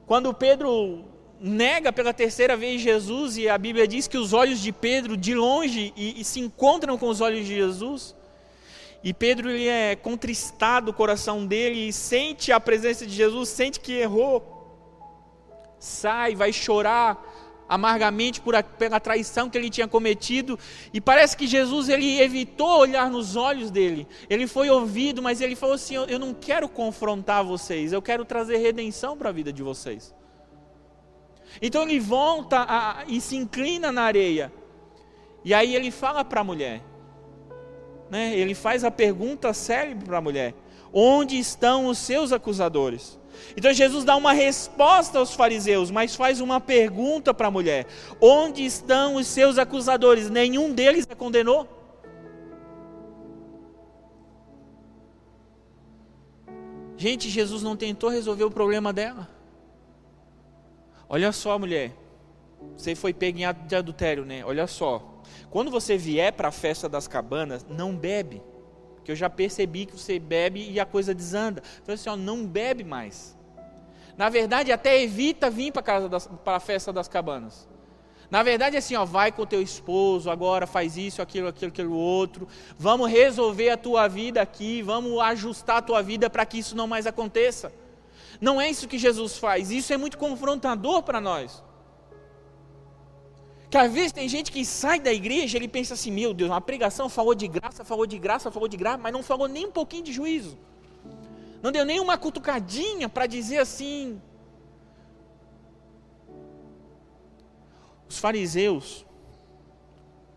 [0.06, 1.04] quando Pedro
[1.40, 5.35] nega pela terceira vez Jesus, e a Bíblia diz que os olhos de Pedro de
[5.35, 8.14] longe e, e se encontram com os olhos de Jesus,
[9.03, 13.79] e Pedro ele é contristado o coração dele e sente a presença de Jesus, sente
[13.79, 14.42] que errou,
[15.79, 17.22] sai, vai chorar,
[17.68, 20.59] amargamente por a, pela traição que ele tinha cometido,
[20.92, 24.09] e parece que Jesus ele evitou olhar nos olhos dele.
[24.29, 28.57] Ele foi ouvido, mas ele falou assim: "Eu não quero confrontar vocês, eu quero trazer
[28.57, 30.17] redenção para a vida de vocês".
[31.61, 34.52] Então ele volta a, e se inclina na areia.
[35.44, 36.82] E aí ele fala para a mulher,
[38.11, 38.37] né?
[38.37, 40.54] Ele faz a pergunta célebre para a mulher:
[40.92, 43.18] Onde estão os seus acusadores?
[43.56, 47.87] Então Jesus dá uma resposta aos fariseus, mas faz uma pergunta para a mulher:
[48.20, 50.28] Onde estão os seus acusadores?
[50.28, 51.68] Nenhum deles a condenou?
[56.96, 59.38] Gente, Jesus não tentou resolver o problema dela.
[61.09, 61.92] Olha só, mulher.
[62.77, 64.44] Você foi pego em de adultério, né?
[64.44, 65.23] Olha só.
[65.51, 68.42] Quando você vier para a festa das cabanas, não bebe.
[69.05, 71.62] Que eu já percebi que você bebe e a coisa desanda.
[71.83, 73.37] Então assim, ó, não bebe mais.
[74.16, 76.09] Na verdade, até evita vir para casa
[76.44, 77.68] para a festa das cabanas.
[78.31, 81.94] Na verdade, assim, ó, vai com o teu esposo, agora faz isso, aquilo, aquilo, aquilo
[81.94, 82.47] outro.
[82.77, 86.87] Vamos resolver a tua vida aqui, vamos ajustar a tua vida para que isso não
[86.87, 87.73] mais aconteça.
[88.40, 89.70] Não é isso que Jesus faz.
[89.70, 91.62] Isso é muito confrontador para nós.
[93.70, 96.60] Que às vezes tem gente que sai da igreja, ele pensa assim: meu Deus, uma
[96.60, 99.70] pregação falou de graça, falou de graça, falou de graça, mas não falou nem um
[99.70, 100.56] pouquinho de juízo.
[101.62, 104.20] Não deu nem uma cutucadinha para dizer assim.
[108.08, 109.04] Os fariseus,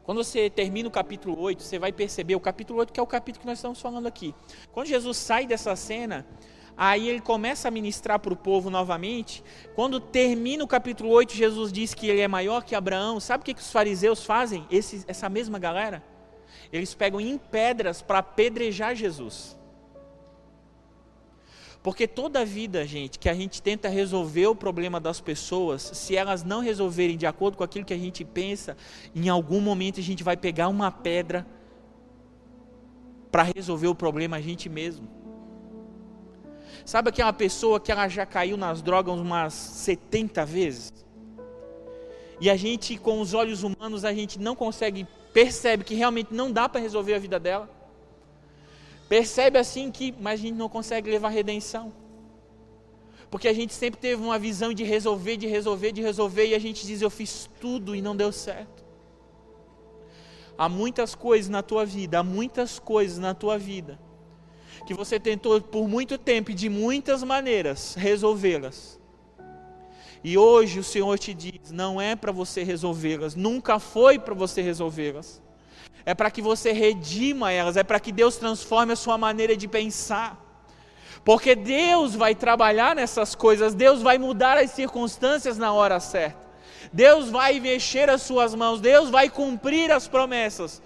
[0.03, 3.07] quando você termina o capítulo 8, você vai perceber, o capítulo 8 que é o
[3.07, 4.35] capítulo que nós estamos falando aqui.
[4.73, 6.27] Quando Jesus sai dessa cena,
[6.75, 9.43] Aí ele começa a ministrar para o povo novamente.
[9.75, 13.19] Quando termina o capítulo 8, Jesus diz que ele é maior que Abraão.
[13.19, 14.65] Sabe o que, que os fariseus fazem?
[14.71, 16.03] Esse, essa mesma galera?
[16.71, 19.57] Eles pegam em pedras para apedrejar Jesus.
[21.83, 26.43] Porque toda vida, gente, que a gente tenta resolver o problema das pessoas, se elas
[26.43, 28.77] não resolverem de acordo com aquilo que a gente pensa,
[29.15, 31.45] em algum momento a gente vai pegar uma pedra
[33.31, 35.20] para resolver o problema a gente mesmo.
[36.85, 40.93] Sabe aquela pessoa que ela já caiu nas drogas umas 70 vezes?
[42.39, 46.51] E a gente, com os olhos humanos, a gente não consegue, percebe que realmente não
[46.51, 47.69] dá para resolver a vida dela.
[49.07, 51.93] Percebe assim que, mas a gente não consegue levar redenção.
[53.29, 56.59] Porque a gente sempre teve uma visão de resolver, de resolver, de resolver, e a
[56.59, 58.83] gente diz: Eu fiz tudo e não deu certo.
[60.57, 63.97] Há muitas coisas na tua vida, há muitas coisas na tua vida
[64.85, 68.99] que você tentou por muito tempo e de muitas maneiras resolvê-las.
[70.23, 74.61] E hoje o Senhor te diz: não é para você resolvê-las, nunca foi para você
[74.61, 75.41] resolvê-las.
[76.05, 79.67] É para que você redima elas, é para que Deus transforme a sua maneira de
[79.67, 80.39] pensar.
[81.23, 86.49] Porque Deus vai trabalhar nessas coisas, Deus vai mudar as circunstâncias na hora certa.
[86.91, 90.81] Deus vai mexer as suas mãos, Deus vai cumprir as promessas.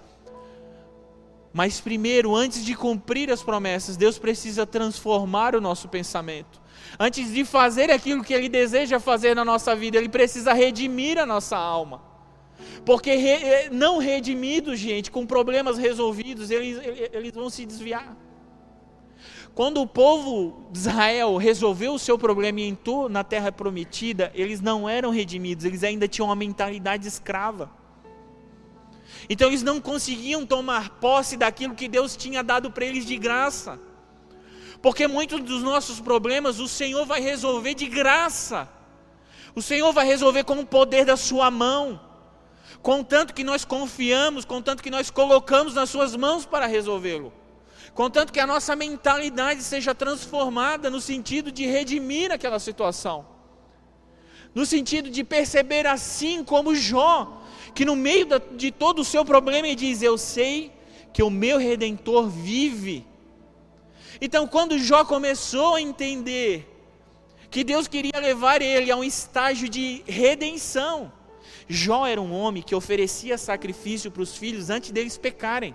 [1.56, 6.60] Mas primeiro, antes de cumprir as promessas, Deus precisa transformar o nosso pensamento.
[7.00, 11.24] Antes de fazer aquilo que Ele deseja fazer na nossa vida, Ele precisa redimir a
[11.24, 12.02] nossa alma.
[12.84, 16.78] Porque re, eh, não redimidos, gente, com problemas resolvidos, eles,
[17.10, 18.14] eles vão se desviar.
[19.54, 24.60] Quando o povo de Israel resolveu o seu problema e entrou na terra prometida, eles
[24.60, 27.70] não eram redimidos, eles ainda tinham uma mentalidade escrava.
[29.28, 33.78] Então eles não conseguiam tomar posse daquilo que Deus tinha dado para eles de graça.
[34.80, 38.68] Porque muitos dos nossos problemas o Senhor vai resolver de graça.
[39.54, 42.00] O Senhor vai resolver com o poder da sua mão.
[42.82, 47.32] Contanto que nós confiamos, contanto que nós colocamos nas suas mãos para resolvê-lo.
[47.94, 53.26] Contanto que a nossa mentalidade seja transformada no sentido de redimir aquela situação.
[54.54, 57.42] No sentido de perceber assim como Jó,
[57.74, 58.26] que no meio
[58.56, 60.72] de todo o seu problema ele diz: Eu sei
[61.12, 63.06] que o meu redentor vive.
[64.20, 66.72] Então, quando Jó começou a entender
[67.50, 71.12] que Deus queria levar ele a um estágio de redenção,
[71.68, 75.74] Jó era um homem que oferecia sacrifício para os filhos antes deles pecarem.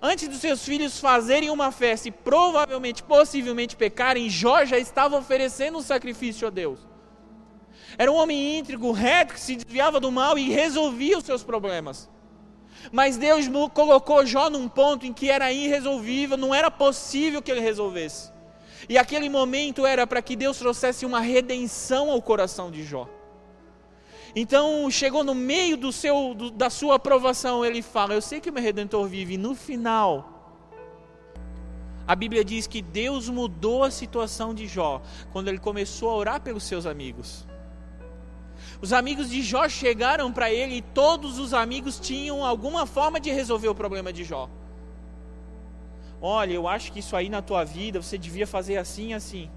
[0.00, 5.78] Antes dos seus filhos fazerem uma festa e provavelmente, possivelmente pecarem, Jó já estava oferecendo
[5.78, 6.91] um sacrifício a Deus.
[7.98, 12.08] Era um homem íntegro, reto, que se desviava do mal e resolvia os seus problemas.
[12.90, 17.60] Mas Deus colocou Jó num ponto em que era irresolvível, não era possível que ele
[17.60, 18.32] resolvesse.
[18.88, 23.08] E aquele momento era para que Deus trouxesse uma redenção ao coração de Jó.
[24.34, 28.50] Então, chegou no meio do seu, do, da sua aprovação, ele fala: Eu sei que
[28.50, 29.36] o meu redentor vive.
[29.36, 30.32] No final,
[32.06, 35.02] a Bíblia diz que Deus mudou a situação de Jó
[35.32, 37.46] quando ele começou a orar pelos seus amigos.
[38.82, 43.30] Os amigos de Jó chegaram para ele e todos os amigos tinham alguma forma de
[43.30, 44.50] resolver o problema de Jó.
[46.20, 49.48] Olha, eu acho que isso aí na tua vida você devia fazer assim assim.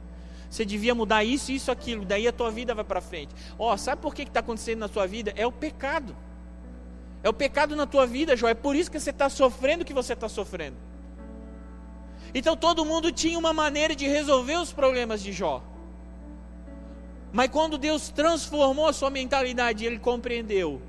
[0.48, 2.06] Você devia mudar isso, isso, aquilo.
[2.06, 3.34] Daí a tua vida vai para frente.
[3.58, 5.34] Ó, oh, sabe por que está acontecendo na tua vida?
[5.36, 6.16] É o pecado.
[7.24, 8.48] É o pecado na tua vida, Jó.
[8.48, 10.78] É por isso que você está sofrendo o que você está sofrendo.
[12.32, 15.64] Então todo mundo tinha uma maneira de resolver os problemas de Jó.
[17.36, 20.82] Mas quando Deus transformou a sua mentalidade, ele compreendeu.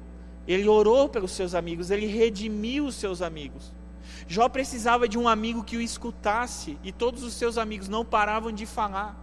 [0.46, 3.72] Ele orou pelos seus amigos, ele redimiu os seus amigos.
[4.28, 8.52] Jó precisava de um amigo que o escutasse, e todos os seus amigos não paravam
[8.52, 9.16] de falar.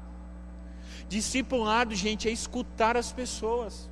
[1.07, 3.89] Discipulado, gente, é escutar as pessoas.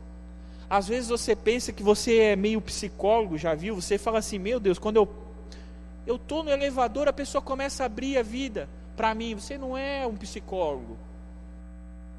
[0.70, 3.76] Às vezes você pensa que você é meio psicólogo, já viu?
[3.76, 5.08] Você fala assim: Meu Deus, quando eu
[6.06, 9.36] eu estou no elevador, a pessoa começa a abrir a vida para mim.
[9.36, 10.98] Você não é um psicólogo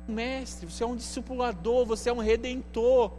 [0.09, 3.13] mestre, você é um discipulador, você é um redentor.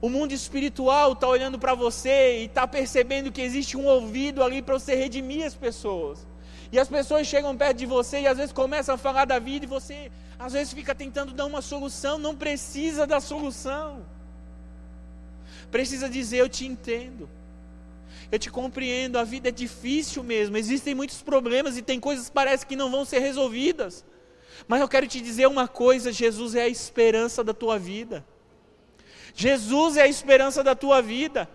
[0.00, 4.60] O mundo espiritual está olhando para você e está percebendo que existe um ouvido ali
[4.60, 6.26] para você redimir as pessoas.
[6.70, 9.64] E as pessoas chegam perto de você e às vezes começam a falar da vida
[9.64, 14.04] e você às vezes fica tentando dar uma solução, não precisa da solução.
[15.70, 17.28] precisa dizer: Eu te entendo.
[18.30, 22.34] Eu te compreendo, a vida é difícil mesmo, existem muitos problemas e tem coisas que
[22.34, 24.04] parece que não vão ser resolvidas.
[24.66, 28.24] Mas eu quero te dizer uma coisa: Jesus é a esperança da tua vida.
[29.34, 31.48] Jesus é a esperança da tua vida.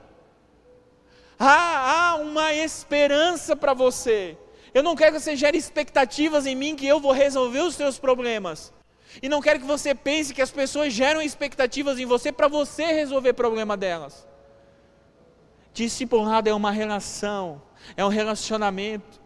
[1.38, 4.38] Há, há uma esperança para você.
[4.74, 7.97] Eu não quero que você gere expectativas em mim que eu vou resolver os seus
[7.97, 8.74] problemas.
[9.22, 12.86] E não quero que você pense que as pessoas geram expectativas em você para você
[12.88, 14.28] resolver o problema delas.
[15.74, 17.62] Discipulado é uma relação,
[17.95, 19.20] é um relacionamento.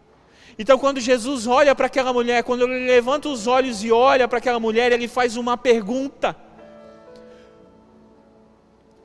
[0.58, 4.38] Então, quando Jesus olha para aquela mulher, quando ele levanta os olhos e olha para
[4.38, 6.36] aquela mulher, ele faz uma pergunta.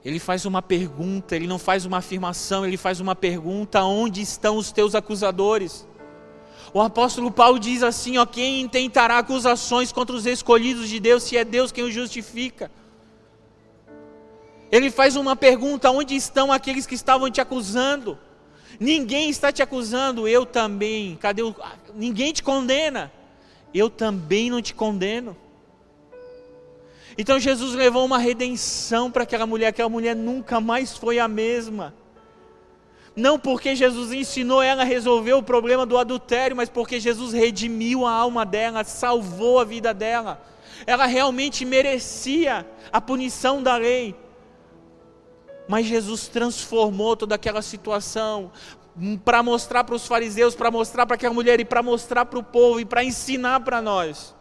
[0.06, 4.58] Ele faz uma pergunta, ele não faz uma afirmação, ele faz uma pergunta: onde estão
[4.58, 5.88] os teus acusadores?
[6.74, 11.36] O apóstolo Paulo diz assim: ó, quem intentará acusações contra os escolhidos de Deus, se
[11.36, 12.72] é Deus quem os justifica?
[14.72, 18.18] Ele faz uma pergunta: onde estão aqueles que estavam te acusando?
[18.78, 21.16] Ninguém está te acusando, eu também.
[21.16, 21.56] Cadê o...
[21.96, 23.12] Ninguém te condena.
[23.74, 25.38] Eu também não te condeno.
[27.18, 31.94] Então Jesus levou uma redenção para aquela mulher, aquela mulher nunca mais foi a mesma.
[33.16, 38.06] Não porque Jesus ensinou ela a resolver o problema do adultério, mas porque Jesus redimiu
[38.06, 40.42] a alma dela, salvou a vida dela.
[40.88, 44.16] Ela realmente merecia a punição da lei.
[45.70, 48.52] Mas Jesus transformou toda aquela situação
[49.24, 52.44] para mostrar para os fariseus, para mostrar para aquela mulher e para mostrar para o
[52.44, 54.36] povo e para ensinar para nós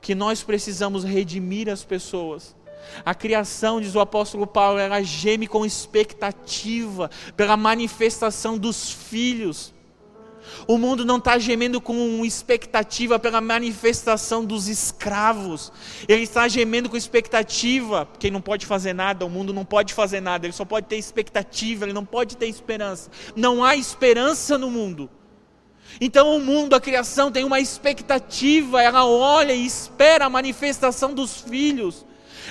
[0.00, 2.56] que nós precisamos redimir as pessoas.
[3.04, 9.71] A criação, diz o apóstolo Paulo, ela geme com expectativa pela manifestação dos filhos.
[10.66, 15.72] O mundo não está gemendo com expectativa pela manifestação dos escravos.
[16.08, 19.94] Ele está gemendo com expectativa, porque ele não pode fazer nada, o mundo não pode
[19.94, 23.10] fazer nada, ele só pode ter expectativa, ele não pode ter esperança.
[23.34, 25.08] Não há esperança no mundo.
[26.00, 31.40] Então o mundo, a criação tem uma expectativa, ela olha e espera a manifestação dos
[31.40, 32.06] filhos,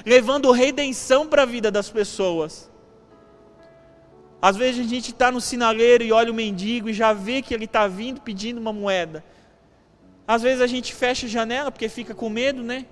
[0.06, 2.71] levando redenção para a vida das pessoas.
[4.42, 7.54] Às vezes a gente está no sinaleiro e olha o mendigo e já vê que
[7.54, 9.24] ele está vindo pedindo uma moeda.
[10.28, 12.86] Às vezes a gente fecha a janela porque fica com medo, né?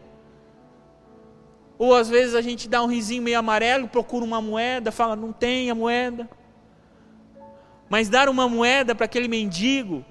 [1.77, 5.31] Ou às vezes a gente dá um risinho meio amarelo, procura uma moeda, fala, não
[5.31, 6.29] tem a moeda.
[7.89, 10.05] Mas dar uma moeda para aquele mendigo,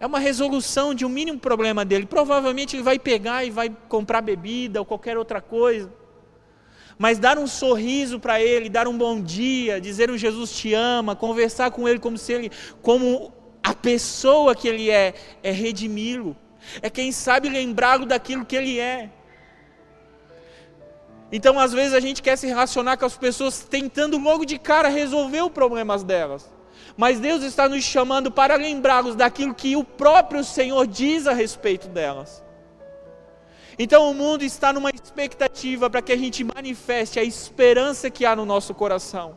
[0.00, 2.06] é uma resolução de um mínimo problema dele.
[2.06, 5.92] Provavelmente ele vai pegar e vai comprar bebida ou qualquer outra coisa.
[6.98, 11.16] Mas dar um sorriso para ele, dar um bom dia, dizer o Jesus te ama,
[11.16, 13.32] conversar com ele como se ele, como
[13.62, 16.36] a pessoa que ele é, é redimi-lo.
[16.80, 19.10] É quem sabe lembrá-lo daquilo que ele é.
[21.30, 24.88] Então, às vezes, a gente quer se relacionar com as pessoas tentando logo de cara
[24.88, 26.52] resolver os problemas delas
[26.96, 31.88] mas Deus está nos chamando para lembrá-los daquilo que o próprio Senhor diz a respeito
[31.88, 32.41] delas.
[33.78, 38.36] Então o mundo está numa expectativa para que a gente manifeste a esperança que há
[38.36, 39.36] no nosso coração.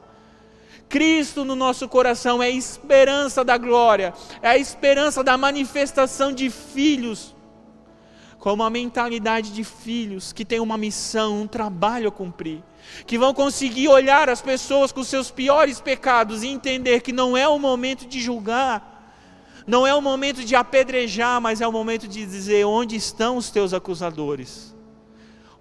[0.88, 6.50] Cristo no nosso coração é a esperança da glória, é a esperança da manifestação de
[6.50, 7.36] filhos,
[8.38, 12.64] com uma mentalidade de filhos que tem uma missão, um trabalho a cumprir
[13.06, 17.48] que vão conseguir olhar as pessoas com seus piores pecados e entender que não é
[17.48, 18.95] o momento de julgar,
[19.68, 23.50] não é o momento de apedrejar, mas é o momento de dizer: onde estão os
[23.50, 24.76] teus acusadores?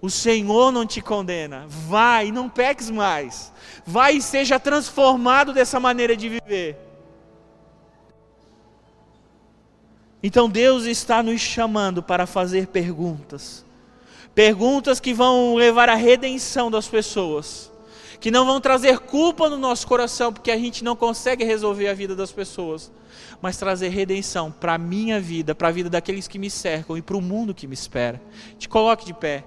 [0.01, 3.51] O Senhor não te condena, vai, não peques mais,
[3.85, 6.77] vai e seja transformado dessa maneira de viver.
[10.21, 13.65] Então Deus está nos chamando para fazer perguntas.
[14.33, 17.71] Perguntas que vão levar à redenção das pessoas,
[18.19, 21.93] que não vão trazer culpa no nosso coração, porque a gente não consegue resolver a
[21.93, 22.91] vida das pessoas,
[23.45, 27.01] mas trazer redenção para a minha vida, para a vida daqueles que me cercam e
[27.03, 28.19] para o mundo que me espera.
[28.57, 29.43] Te coloque de pé.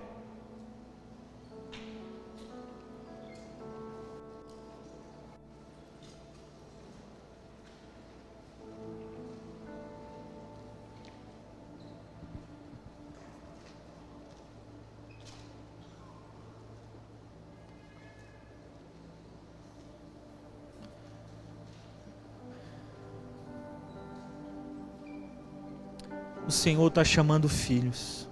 [26.68, 28.28] Senhor está chamando filhos.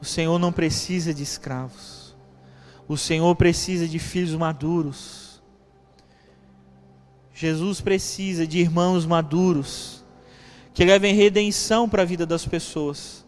[0.00, 2.14] O Senhor não precisa de escravos.
[2.86, 5.42] O Senhor precisa de filhos maduros.
[7.34, 10.04] Jesus precisa de irmãos maduros
[10.72, 13.26] que levem redenção para a vida das pessoas,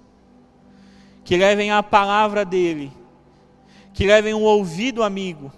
[1.24, 2.92] que levem a palavra dele,
[3.92, 5.52] que levem um ouvido amigo,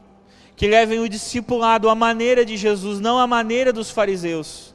[0.57, 4.70] que levem o discipulado à maneira de Jesus, não à maneira dos fariseus.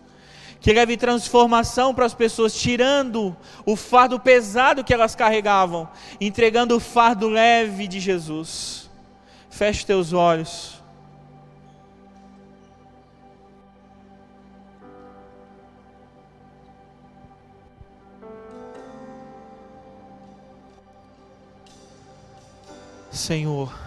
[0.66, 3.38] Que leve transformação para as pessoas, tirando
[3.68, 5.88] o fardo pesado que elas carregavam,
[6.20, 8.90] entregando o fardo leve de Jesus.
[9.48, 10.82] Feche teus olhos.
[23.12, 23.85] Senhor.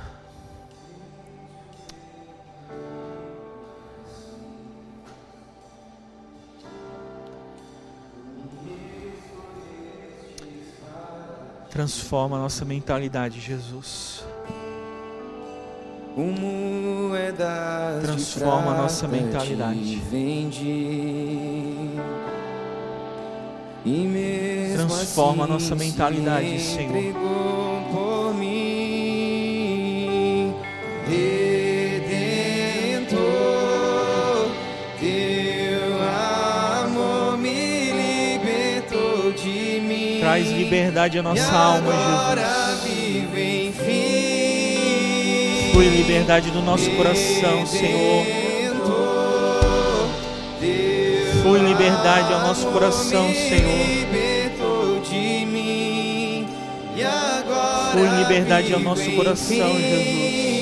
[11.78, 14.24] Transforma a nossa mentalidade, Jesus.
[18.02, 20.02] Transforma a nossa mentalidade.
[24.74, 27.27] Transforma a nossa mentalidade, Senhor.
[40.38, 43.76] Traz liberdade à nossa alma, Jesus.
[45.74, 48.24] Foi liberdade do nosso coração, Senhor.
[51.42, 53.86] Foi liberdade ao nosso coração, Senhor.
[57.92, 60.57] Foi liberdade ao nosso coração, Jesus.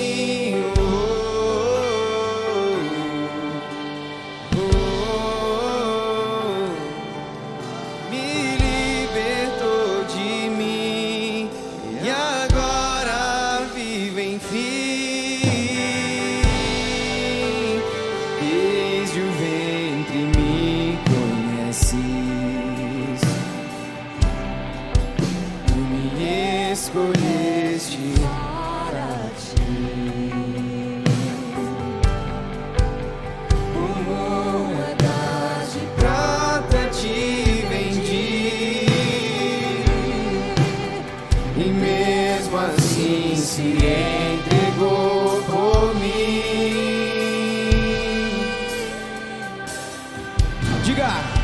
[50.97, 51.36] God.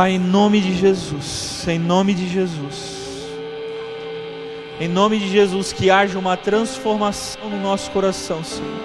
[0.00, 3.28] Pai, em nome de Jesus, em nome de Jesus,
[4.80, 8.80] em nome de Jesus, que haja uma transformação no nosso coração, Senhor.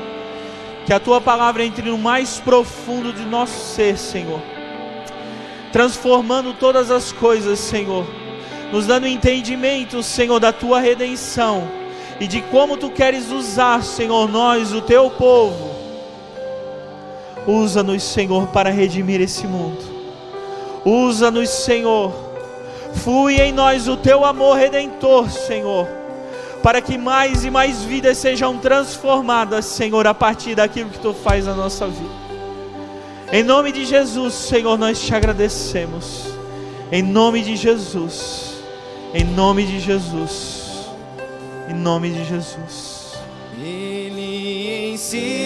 [0.85, 4.41] Que a tua palavra entre no mais profundo de nosso ser, Senhor,
[5.71, 8.05] transformando todas as coisas, Senhor,
[8.73, 11.65] nos dando entendimento, Senhor, da tua redenção
[12.19, 15.75] e de como tu queres usar, Senhor, nós, o teu povo.
[17.47, 19.94] Usa-nos, Senhor, para redimir esse mundo.
[20.85, 22.13] Usa-nos, Senhor.
[22.93, 25.87] Flui em nós o teu amor redentor, Senhor.
[26.61, 31.45] Para que mais e mais vidas sejam transformadas, Senhor, a partir daquilo que tu faz
[31.45, 32.25] na nossa vida.
[33.31, 36.27] Em nome de Jesus, Senhor, nós te agradecemos.
[36.91, 38.53] Em nome de Jesus.
[39.13, 40.87] Em nome de Jesus.
[41.67, 43.13] Em nome de Jesus.
[43.57, 45.44] Ele levou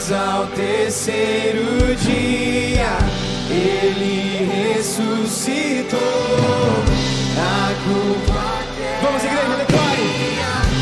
[0.00, 2.96] mas ao terceiro dia
[3.50, 5.98] ele ressuscitou.
[7.36, 8.40] A culpa
[9.02, 10.06] Vamos, igreja, declare.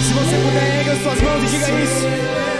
[0.02, 2.57] Se você puder, erga suas mãos e diga isso.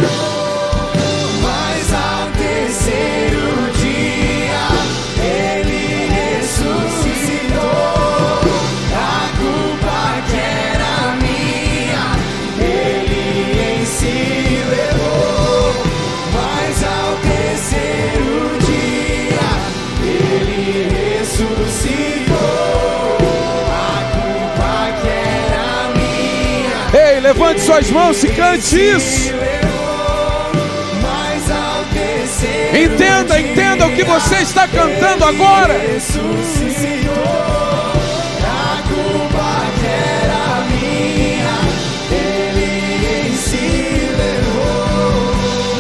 [27.59, 29.33] Levante suas mãos e cante isso.
[32.73, 35.75] Entenda, entenda o que você está cantando agora.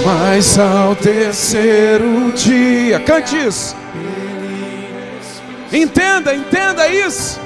[0.04, 3.76] Mas ao terceiro dia, cante isso.
[5.72, 7.38] Entenda, entenda isso.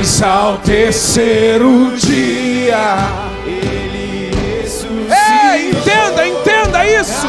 [0.00, 2.96] Mas ao terceiro dia,
[3.44, 4.30] ele
[4.62, 5.14] ressuscitou.
[5.52, 7.26] Ei, entenda, entenda isso.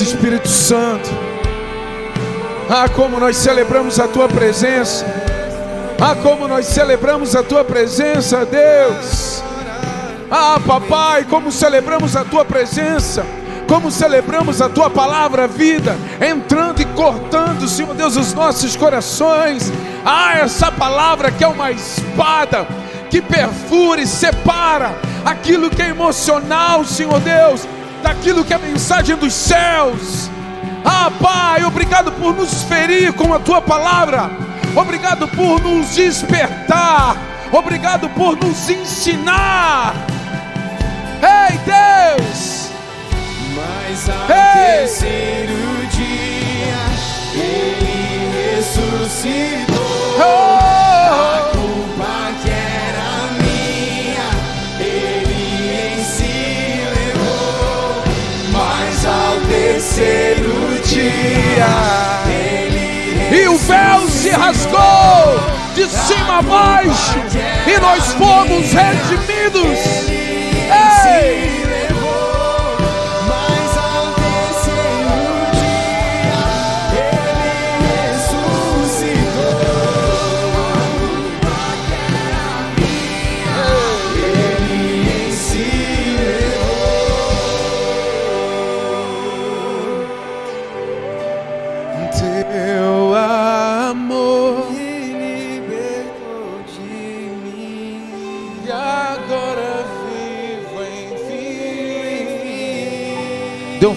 [0.00, 1.08] Espírito Santo.
[2.68, 5.04] Ah, como nós celebramos a tua presença.
[6.00, 9.42] Ah, como nós celebramos a tua presença, Deus.
[10.30, 13.24] Ah, papai, como celebramos a tua presença.
[13.68, 19.72] Como celebramos a tua palavra, vida, entrando e cortando, Senhor Deus, os nossos corações.
[20.04, 22.66] Ah, essa palavra que é uma espada
[23.10, 24.94] que perfura e separa
[25.24, 27.66] aquilo que é emocional, Senhor Deus,
[28.00, 30.30] daquilo que é a mensagem dos céus.
[30.84, 34.30] Ah, Pai, obrigado por nos ferir com a tua palavra.
[34.74, 37.16] Obrigado por nos despertar.
[37.52, 39.94] Obrigado por nos ensinar.
[41.22, 42.70] Ei, Deus!
[43.56, 44.78] Mas ao Ei!
[44.78, 45.52] terceiro
[45.90, 46.80] dia
[47.34, 49.79] ele ressuscitou.
[63.32, 65.40] E o véu se rasgou
[65.74, 67.18] de cima a baixo,
[67.66, 70.19] e nós fomos redimidos.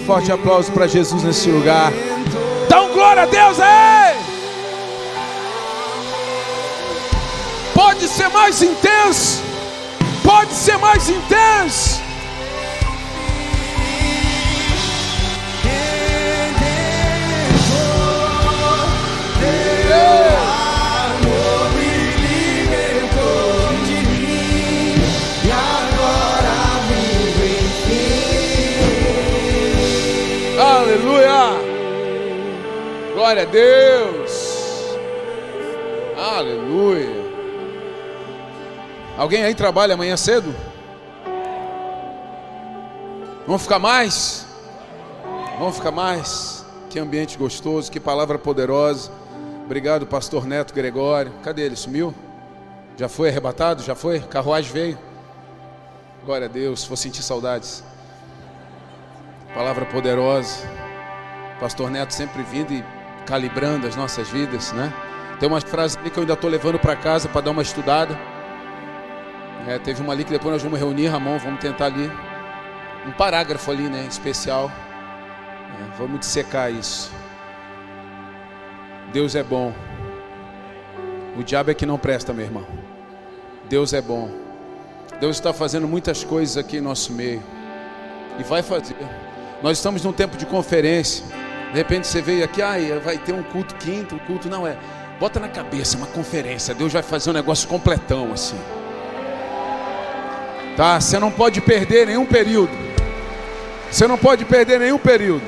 [0.06, 1.92] Forte aplauso para Jesus nesse lugar.
[2.68, 4.16] Dá um glória a Deus aí!
[7.74, 9.42] Pode ser mais intenso.
[10.22, 12.03] Pode ser mais intenso.
[33.24, 34.98] Glória a Deus!
[36.14, 37.24] Aleluia!
[39.16, 40.54] Alguém aí trabalha amanhã cedo?
[43.46, 44.46] Vamos ficar mais?
[45.58, 46.66] Vamos ficar mais?
[46.90, 49.10] Que ambiente gostoso, que palavra poderosa.
[49.64, 51.32] Obrigado, pastor Neto Gregório.
[51.42, 51.76] Cadê ele?
[51.76, 52.14] Sumiu?
[52.94, 53.82] Já foi arrebatado?
[53.82, 54.20] Já foi?
[54.20, 54.98] Carruagem veio?
[56.26, 57.82] Glória a Deus, vou sentir saudades.
[59.54, 60.58] Palavra poderosa.
[61.58, 62.84] Pastor Neto sempre vindo e
[63.26, 64.92] calibrando as nossas vidas, né?
[65.38, 68.18] Tem umas frases ali que eu ainda estou levando para casa para dar uma estudada.
[69.66, 72.10] É, teve uma ali que depois nós vamos reunir, Ramon, vamos tentar ali.
[73.06, 74.06] Um parágrafo ali, né?
[74.08, 74.70] Especial.
[74.70, 77.10] É, vamos dissecar isso.
[79.12, 79.72] Deus é bom.
[81.36, 82.66] O diabo é que não presta, meu irmão.
[83.68, 84.30] Deus é bom.
[85.20, 87.42] Deus está fazendo muitas coisas aqui em nosso meio.
[88.38, 88.96] E vai fazer.
[89.62, 91.24] Nós estamos num tempo de conferência.
[91.74, 94.76] De repente você veio aqui, ah, vai ter um culto quinto, um culto não é.
[95.18, 96.72] Bota na cabeça, uma conferência.
[96.72, 98.56] Deus vai fazer um negócio completão assim.
[100.76, 101.00] Tá?
[101.00, 102.70] Você não pode perder nenhum período.
[103.90, 105.42] Você não pode perder nenhum período.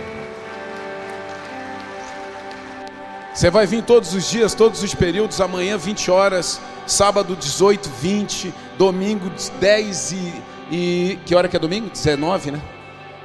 [3.33, 8.53] Você vai vir todos os dias, todos os períodos, amanhã 20 horas, sábado 18, 20,
[8.77, 11.19] domingo 10 e, e.
[11.25, 11.89] Que hora que é domingo?
[11.89, 12.61] 19, né?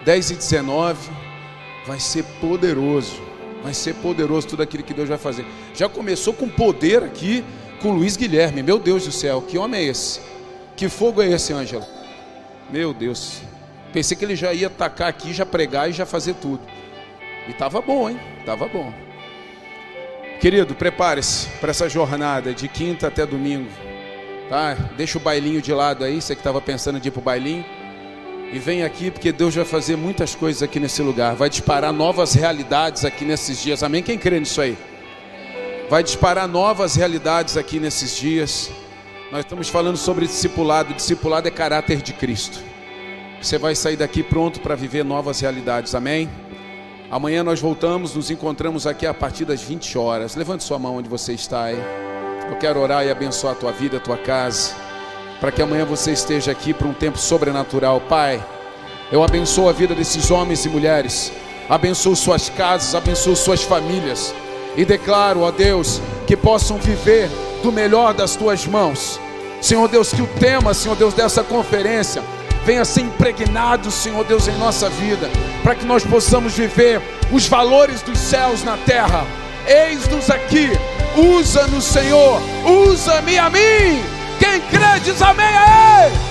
[0.06, 1.31] 10 e 19.
[1.86, 3.22] Vai ser poderoso.
[3.64, 5.46] Vai ser poderoso tudo aquilo que Deus vai fazer.
[5.76, 7.44] Já começou com poder aqui
[7.82, 8.64] com Luiz Guilherme.
[8.64, 10.20] Meu Deus do céu, que homem é esse?
[10.76, 11.86] Que fogo é esse, Ângelo?
[12.72, 13.42] Meu Deus.
[13.94, 16.62] Pensei que ele já ia atacar aqui, já pregar e já fazer tudo.
[17.48, 18.20] E tava bom, hein?
[18.46, 18.94] Tava bom.
[20.40, 23.70] Querido, prepare-se para essa jornada de quinta até domingo.
[24.50, 24.74] Tá?
[24.98, 27.66] Deixa o bailinho de lado aí, você que estava pensando em ir para o bailinho.
[28.54, 31.36] E vem aqui porque Deus vai fazer muitas coisas aqui nesse lugar.
[31.36, 33.82] Vai disparar novas realidades aqui nesses dias.
[33.82, 34.04] Amém?
[34.04, 34.78] Quem crê nisso aí?
[35.90, 38.70] Vai disparar novas realidades aqui nesses dias.
[39.32, 40.94] Nós estamos falando sobre discipulado.
[40.94, 42.60] Discipulado é caráter de Cristo.
[43.42, 45.96] Você vai sair daqui pronto para viver novas realidades.
[45.96, 46.30] Amém?
[47.10, 50.36] Amanhã nós voltamos, nos encontramos aqui a partir das 20 horas.
[50.36, 51.80] Levante sua mão onde você está aí.
[52.50, 54.76] Eu quero orar e abençoar a tua vida, a tua casa,
[55.42, 58.00] para que amanhã você esteja aqui para um tempo sobrenatural.
[58.00, 58.42] Pai,
[59.12, 61.34] eu abençoo a vida desses homens e mulheres,
[61.68, 64.36] abençoo suas casas, abençoo suas famílias
[64.78, 67.28] e declaro, ó Deus, que possam viver
[67.64, 69.20] do melhor das tuas mãos.
[69.60, 72.22] Senhor Deus, que o tema, Senhor Deus, dessa conferência
[72.64, 75.28] venha ser impregnado, Senhor Deus, em nossa vida,
[75.64, 79.26] para que nós possamos viver os valores dos céus na terra.
[79.68, 80.70] Eis-nos aqui,
[81.18, 84.21] usa-nos, Senhor, usa-me a mim.
[84.42, 86.31] Quem crê diz amém.